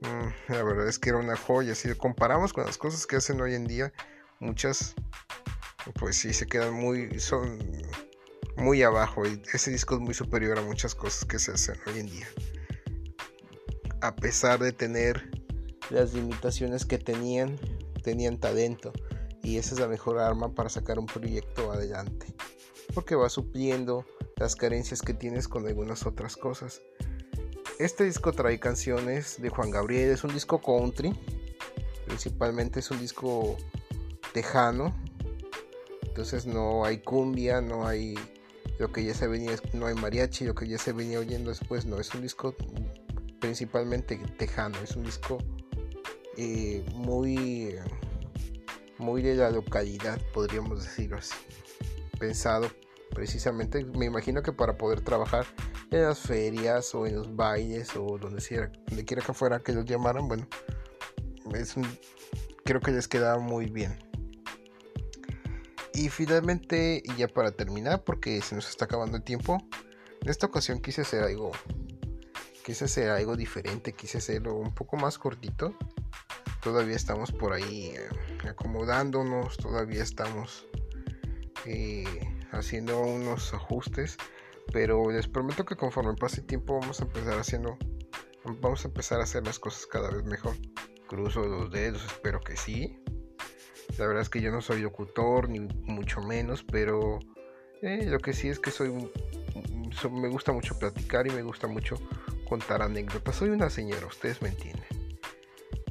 mm, 0.05 0.53
la 0.53 0.63
verdad 0.63 0.87
es 0.87 0.99
que 0.99 1.09
era 1.09 1.19
una 1.19 1.35
joya. 1.35 1.75
Si 1.75 1.87
lo 1.87 1.97
comparamos 1.97 2.53
con 2.53 2.65
las 2.65 2.77
cosas 2.77 3.05
que 3.07 3.15
hacen 3.15 3.41
hoy 3.41 3.55
en 3.55 3.65
día, 3.65 3.93
muchas, 4.39 4.95
pues 5.99 6.17
sí, 6.17 6.33
se 6.33 6.47
quedan 6.47 6.73
muy, 6.73 7.19
son 7.19 7.59
muy 8.57 8.83
abajo. 8.83 9.25
Y 9.25 9.41
ese 9.53 9.71
disco 9.71 9.95
es 9.95 10.01
muy 10.01 10.13
superior 10.13 10.57
a 10.57 10.61
muchas 10.61 10.95
cosas 10.95 11.25
que 11.25 11.39
se 11.39 11.51
hacen 11.51 11.75
hoy 11.87 11.99
en 11.99 12.07
día. 12.07 12.27
A 14.01 14.15
pesar 14.15 14.59
de 14.59 14.71
tener 14.71 15.29
las 15.89 16.13
limitaciones 16.13 16.85
que 16.85 16.97
tenían, 16.97 17.57
tenían 18.03 18.39
talento. 18.39 18.93
Y 19.43 19.57
esa 19.57 19.75
es 19.75 19.79
la 19.79 19.87
mejor 19.87 20.19
arma 20.19 20.53
para 20.53 20.69
sacar 20.69 20.99
un 20.99 21.05
proyecto 21.05 21.71
adelante. 21.71 22.33
Porque 22.93 23.15
va 23.15 23.29
supliendo 23.29 24.05
las 24.37 24.55
carencias 24.55 25.01
que 25.01 25.13
tienes 25.13 25.47
con 25.47 25.67
algunas 25.67 26.05
otras 26.05 26.35
cosas. 26.35 26.81
Este 27.77 28.05
disco 28.05 28.31
trae 28.31 28.57
canciones 28.57 29.41
de 29.41 29.49
Juan 29.49 29.69
Gabriel, 29.69 30.09
es 30.11 30.23
un 30.23 30.33
disco 30.33 30.61
country, 30.61 31.13
principalmente 32.05 32.79
es 32.79 32.89
un 32.89 32.99
disco 32.99 33.57
tejano, 34.33 34.95
entonces 36.03 36.45
no 36.45 36.85
hay 36.85 36.99
cumbia, 36.99 37.59
no 37.59 37.85
hay 37.85 38.15
lo 38.79 38.93
que 38.93 39.03
ya 39.03 39.13
se 39.13 39.27
venía, 39.27 39.51
no 39.73 39.87
hay 39.87 39.93
mariachi, 39.93 40.45
lo 40.45 40.55
que 40.55 40.69
ya 40.69 40.77
se 40.77 40.93
venía 40.93 41.19
oyendo 41.19 41.49
después, 41.49 41.85
no, 41.85 41.99
es 41.99 42.13
un 42.15 42.21
disco 42.21 42.55
principalmente 43.41 44.15
tejano, 44.37 44.77
es 44.81 44.95
un 44.95 45.03
disco 45.03 45.39
eh, 46.37 46.85
muy, 46.93 47.75
muy 48.97 49.21
de 49.21 49.35
la 49.35 49.49
localidad, 49.49 50.21
podríamos 50.33 50.81
decirlo 50.81 51.17
así, 51.17 51.35
pensado 52.19 52.71
precisamente, 53.13 53.83
me 53.83 54.05
imagino 54.05 54.41
que 54.43 54.53
para 54.53 54.77
poder 54.77 55.01
trabajar 55.01 55.45
en 55.95 56.03
las 56.03 56.19
ferias 56.19 56.93
o 56.93 57.05
en 57.05 57.15
los 57.15 57.35
bailes 57.35 57.95
o 57.95 58.17
donde, 58.17 58.41
quiera, 58.41 58.71
donde 58.87 59.05
quiera 59.05 59.23
que 59.23 59.33
fuera 59.33 59.59
que 59.59 59.71
los 59.71 59.85
llamaran, 59.85 60.27
bueno, 60.27 60.47
es 61.53 61.75
creo 62.63 62.81
que 62.81 62.91
les 62.91 63.07
queda 63.07 63.37
muy 63.37 63.67
bien. 63.67 63.97
Y 65.93 66.09
finalmente, 66.09 67.01
y 67.05 67.15
ya 67.15 67.27
para 67.27 67.51
terminar, 67.51 68.03
porque 68.03 68.41
se 68.41 68.55
nos 68.55 68.69
está 68.69 68.85
acabando 68.85 69.15
el 69.15 69.23
tiempo, 69.23 69.65
en 70.21 70.29
esta 70.29 70.47
ocasión 70.47 70.81
quise 70.81 71.01
hacer 71.01 71.23
algo, 71.23 71.51
quise 72.65 72.85
hacer 72.85 73.09
algo 73.09 73.37
diferente, 73.37 73.93
quise 73.93 74.17
hacerlo 74.17 74.55
un 74.55 74.73
poco 74.73 74.97
más 74.97 75.17
cortito. 75.17 75.73
Todavía 76.61 76.95
estamos 76.95 77.31
por 77.31 77.53
ahí 77.53 77.93
eh, 77.95 78.09
acomodándonos, 78.49 79.55
todavía 79.57 80.03
estamos 80.03 80.67
eh, 81.65 82.05
haciendo 82.51 82.99
unos 82.99 83.53
ajustes 83.53 84.17
pero 84.71 85.11
les 85.11 85.27
prometo 85.27 85.65
que 85.65 85.75
conforme 85.75 86.15
pase 86.15 86.41
el 86.41 86.47
tiempo 86.47 86.79
vamos 86.79 86.99
a 87.01 87.05
empezar 87.05 87.37
haciendo 87.37 87.77
vamos 88.61 88.85
a 88.85 88.87
empezar 88.87 89.19
a 89.19 89.23
hacer 89.23 89.45
las 89.45 89.59
cosas 89.59 89.85
cada 89.87 90.11
vez 90.11 90.23
mejor. 90.23 90.55
Cruzo 91.07 91.45
los 91.45 91.71
dedos 91.71 92.03
espero 92.05 92.39
que 92.41 92.55
sí. 92.57 92.99
La 93.97 94.07
verdad 94.07 94.21
es 94.21 94.29
que 94.29 94.41
yo 94.41 94.51
no 94.51 94.61
soy 94.61 94.81
locutor 94.81 95.49
ni 95.49 95.59
mucho 95.59 96.21
menos 96.21 96.63
pero 96.63 97.19
eh, 97.81 98.05
lo 98.05 98.19
que 98.19 98.33
sí 98.33 98.49
es 98.49 98.59
que 98.59 98.71
soy 98.71 98.91
me 100.11 100.29
gusta 100.29 100.51
mucho 100.51 100.77
platicar 100.77 101.25
y 101.27 101.29
me 101.31 101.41
gusta 101.41 101.67
mucho 101.67 101.95
contar 102.47 102.81
anécdotas. 102.81 103.35
Soy 103.35 103.49
una 103.49 103.69
señora 103.69 104.05
ustedes 104.05 104.41
me 104.41 104.49
entienden. 104.49 104.85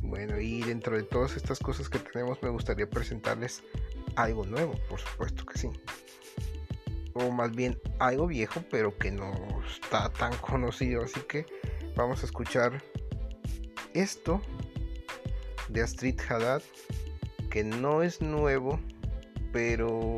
Bueno 0.03 0.39
y 0.39 0.63
dentro 0.63 0.97
de 0.97 1.03
todas 1.03 1.37
estas 1.37 1.59
cosas 1.59 1.89
que 1.89 1.99
tenemos 1.99 2.43
me 2.43 2.51
gustaría 2.51 2.89
presentarles 2.89 3.63
algo 4.17 4.45
nuevo 4.45 4.75
por 4.89 5.01
supuesto 5.01 5.45
que 5.45 5.59
sí 5.59 5.71
o 7.15 7.31
más 7.31 7.53
bien 7.53 7.81
algo 7.99 8.27
viejo, 8.27 8.63
pero 8.71 8.97
que 8.99 9.11
no 9.11 9.33
está 9.67 10.13
tan 10.13 10.37
conocido. 10.39 11.03
Así 11.03 11.21
que 11.21 11.47
vamos 11.97 12.23
a 12.23 12.27
escuchar 12.27 12.83
esto 13.95 14.41
de 15.69 15.83
Astrid 15.83 16.21
Haddad, 16.29 16.63
que 17.51 17.65
no 17.65 18.03
es 18.03 18.21
nuevo, 18.21 18.81
pero 19.53 20.17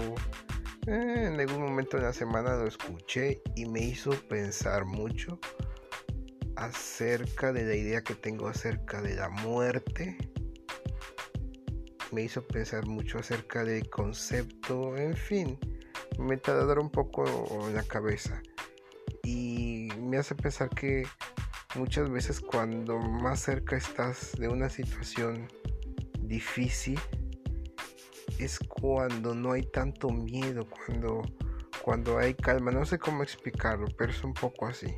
eh, 0.87 1.25
en 1.27 1.39
algún 1.39 1.63
momento 1.63 1.99
de 1.99 2.05
la 2.05 2.13
semana 2.13 2.57
lo 2.57 2.67
escuché 2.67 3.43
y 3.55 3.67
me 3.67 3.81
hizo 3.81 4.11
pensar 4.29 4.85
mucho 4.85 5.39
acerca 6.57 7.53
de 7.53 7.65
la 7.65 7.75
idea 7.75 8.03
que 8.03 8.15
tengo 8.15 8.49
acerca 8.49 9.03
de 9.03 9.15
la 9.15 9.29
muerte. 9.29 10.17
Me 12.13 12.23
hizo 12.23 12.41
pensar 12.47 12.87
mucho 12.87 13.19
acerca 13.19 13.65
del 13.65 13.91
concepto, 13.91 14.97
en 14.97 15.15
fin 15.15 15.59
me 16.19 16.37
dar 16.37 16.79
un 16.79 16.91
poco 16.91 17.25
la 17.73 17.83
cabeza 17.83 18.43
y 19.23 19.89
me 19.99 20.19
hace 20.19 20.35
pensar 20.35 20.71
que 20.71 21.05
muchas 21.75 22.09
veces 22.11 22.41
cuando 22.41 22.99
más 22.99 23.41
cerca 23.41 23.77
estás 23.77 24.33
de 24.39 24.49
una 24.49 24.69
situación 24.69 25.49
difícil 26.21 26.99
es 28.39 28.59
cuando 28.59 29.35
no 29.35 29.53
hay 29.53 29.63
tanto 29.63 30.11
miedo, 30.11 30.67
cuando, 30.69 31.23
cuando 31.83 32.19
hay 32.19 32.35
calma. 32.35 32.71
No 32.71 32.85
sé 32.85 32.99
cómo 32.99 33.23
explicarlo, 33.23 33.87
pero 33.97 34.13
es 34.13 34.23
un 34.25 34.35
poco 34.35 34.67
así. 34.67 34.95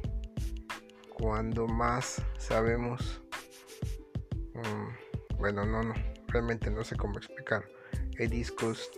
Cuando 1.16 1.66
más 1.66 2.22
sabemos... 2.38 3.22
Mm, 4.54 5.36
bueno, 5.38 5.64
no, 5.64 5.82
no, 5.82 5.94
realmente 6.28 6.70
no 6.70 6.82
sé 6.82 6.96
cómo 6.96 7.18
explicar. 7.18 7.64
Hay 8.18 8.26
discos 8.26 8.90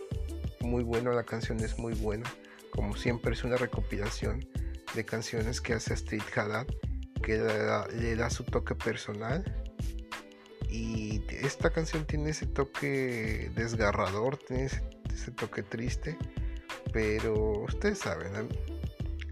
muy 0.61 0.83
bueno, 0.83 1.11
la 1.11 1.23
canción 1.23 1.59
es 1.59 1.77
muy 1.77 1.93
buena. 1.93 2.31
Como 2.71 2.95
siempre 2.95 3.33
es 3.33 3.43
una 3.43 3.57
recopilación 3.57 4.47
de 4.95 5.05
canciones 5.05 5.61
que 5.61 5.73
hace 5.73 5.93
Street 5.93 6.23
Haddad, 6.35 6.67
que 7.21 7.37
le 7.37 8.15
da, 8.15 8.29
su 8.29 8.43
toque 8.43 8.75
personal. 8.75 9.43
Y 10.69 11.23
esta 11.29 11.69
canción 11.69 12.05
tiene 12.05 12.29
ese 12.29 12.45
toque 12.45 13.51
desgarrador, 13.55 14.37
tiene 14.37 14.65
ese, 14.65 15.31
toque 15.35 15.63
triste, 15.63 16.17
pero 16.93 17.63
ustedes 17.63 17.99
saben, 17.99 18.31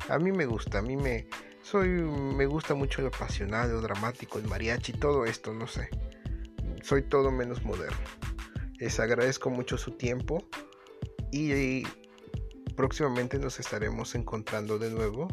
a 0.09 0.19
mí, 0.19 0.31
me 0.31 0.45
gusta, 0.45 0.79
a 0.79 0.81
mí 0.81 0.97
me, 0.97 1.27
soy, 1.61 1.87
me 1.87 2.45
gusta 2.45 2.73
mucho 2.73 3.01
lo 3.01 3.07
apasionado, 3.07 3.75
lo 3.75 3.81
dramático, 3.81 4.37
el 4.37 4.47
mariachi, 4.47 4.93
todo 4.93 5.25
esto, 5.25 5.53
no 5.53 5.67
sé. 5.67 5.89
Soy 6.83 7.03
todo 7.03 7.31
menos 7.31 7.63
moderno. 7.63 7.97
Les 8.77 8.99
agradezco 8.99 9.49
mucho 9.49 9.77
su 9.77 9.91
tiempo 9.91 10.47
y 11.31 11.83
próximamente 12.75 13.39
nos 13.39 13.59
estaremos 13.59 14.15
encontrando 14.15 14.79
de 14.79 14.89
nuevo. 14.89 15.27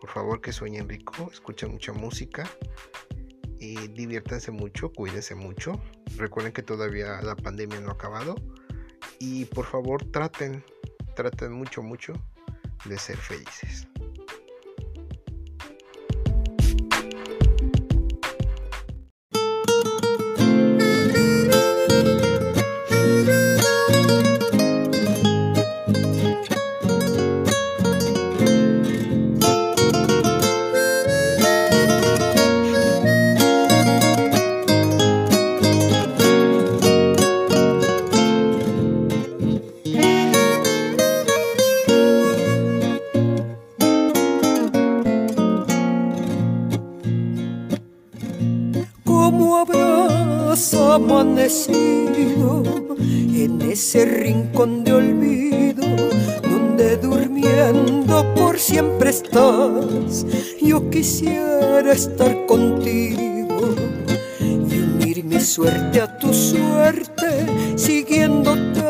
Por 0.00 0.10
favor 0.10 0.40
que 0.40 0.52
sueñen 0.52 0.88
rico, 0.88 1.30
escuchen 1.32 1.70
mucha 1.70 1.92
música 1.92 2.48
y 3.58 3.76
diviértanse 3.88 4.50
mucho, 4.50 4.92
cuídense 4.92 5.34
mucho. 5.34 5.80
Recuerden 6.16 6.52
que 6.52 6.62
todavía 6.62 7.22
la 7.22 7.36
pandemia 7.36 7.80
no 7.80 7.90
ha 7.90 7.92
acabado. 7.92 8.34
Y 9.20 9.44
por 9.44 9.66
favor 9.66 10.04
traten, 10.10 10.64
traten 11.14 11.52
mucho, 11.52 11.82
mucho 11.82 12.12
de 12.84 12.98
ser 12.98 13.16
felices. 13.16 13.86
En 50.94 51.38
ese 53.62 54.04
rincón 54.04 54.84
de 54.84 54.92
olvido 54.92 55.86
donde 56.42 56.98
durmiendo 56.98 58.34
por 58.34 58.58
siempre 58.58 59.08
estás. 59.08 60.26
Yo 60.60 60.90
quisiera 60.90 61.92
estar 61.92 62.44
contigo 62.44 63.74
y 64.38 64.80
unir 64.80 65.24
mi 65.24 65.40
suerte 65.40 66.02
a 66.02 66.18
tu 66.18 66.34
suerte, 66.34 67.46
siguiéndote 67.76 68.82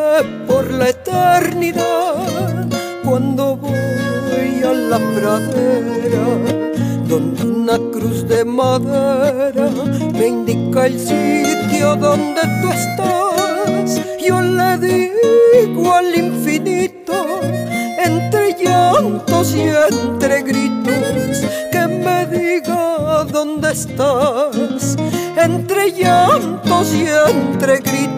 por 0.48 0.72
la 0.72 0.88
eternidad. 0.88 2.68
Cuando 3.04 3.56
voy 3.56 4.60
a 4.64 4.72
la 4.72 4.98
pradera 4.98 6.61
una 7.72 7.90
cruz 7.90 8.28
de 8.28 8.44
madera 8.44 9.70
me 10.12 10.26
indica 10.26 10.86
el 10.86 10.98
sitio 10.98 11.96
donde 11.96 12.40
tú 12.60 12.68
estás. 12.68 14.00
Yo 14.22 14.40
le 14.40 14.78
digo 14.78 15.94
al 15.94 16.14
infinito, 16.14 17.40
entre 18.04 18.54
llantos 18.62 19.54
y 19.54 19.62
entre 19.62 20.42
gritos, 20.42 21.46
que 21.70 21.86
me 21.86 22.26
diga 22.26 23.24
dónde 23.24 23.72
estás. 23.72 24.96
Entre 25.36 25.92
llantos 25.92 26.92
y 26.92 27.06
entre 27.06 27.78
gritos 27.78 28.11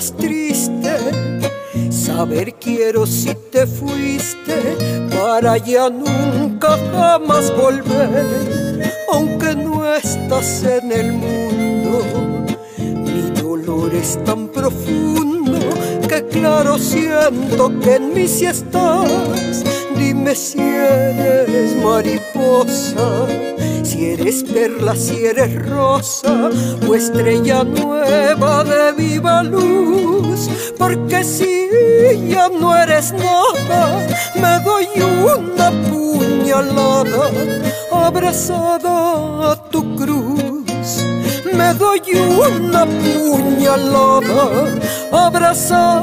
triste, 0.00 0.96
saber 1.88 2.54
quiero 2.54 3.06
si 3.06 3.32
te 3.52 3.64
fuiste 3.64 4.76
para 5.08 5.56
ya 5.56 5.88
nunca 5.88 6.76
jamás 6.92 7.54
volver, 7.56 8.92
aunque 9.12 9.54
no 9.54 9.94
estás 9.94 10.64
en 10.64 10.90
el 10.90 11.12
mundo. 11.12 12.02
Mi 12.76 13.40
dolor 13.40 13.94
es 13.94 14.18
tan 14.24 14.48
profundo 14.48 15.60
que 16.08 16.24
claro 16.26 16.76
siento 16.76 17.78
que 17.78 17.94
en 17.94 18.14
mí 18.14 18.26
si 18.26 18.46
estás. 18.46 19.73
Dime 20.24 20.36
si 20.36 20.58
eres 20.58 21.76
mariposa 21.84 23.26
si 23.82 24.12
eres 24.12 24.42
perla, 24.42 24.96
si 24.96 25.26
eres 25.26 25.54
rosa 25.68 26.48
o 26.88 26.94
estrella 26.94 27.62
nueva 27.62 28.64
de 28.64 28.92
viva 28.92 29.42
luz. 29.42 30.48
Porque 30.78 31.22
si 31.24 31.68
ya 32.26 32.48
no 32.48 32.74
eres 32.74 33.12
nada, 33.12 34.06
me 34.34 34.64
doy 34.64 34.88
una 35.02 35.70
puñalada 35.90 37.30
abrazada 37.92 39.52
a 39.52 39.56
tu 39.68 39.94
cruz. 39.94 41.04
Me 41.52 41.74
doy 41.74 42.00
una 42.14 42.86
puñalada 42.86 44.42
abrazada 45.12 46.02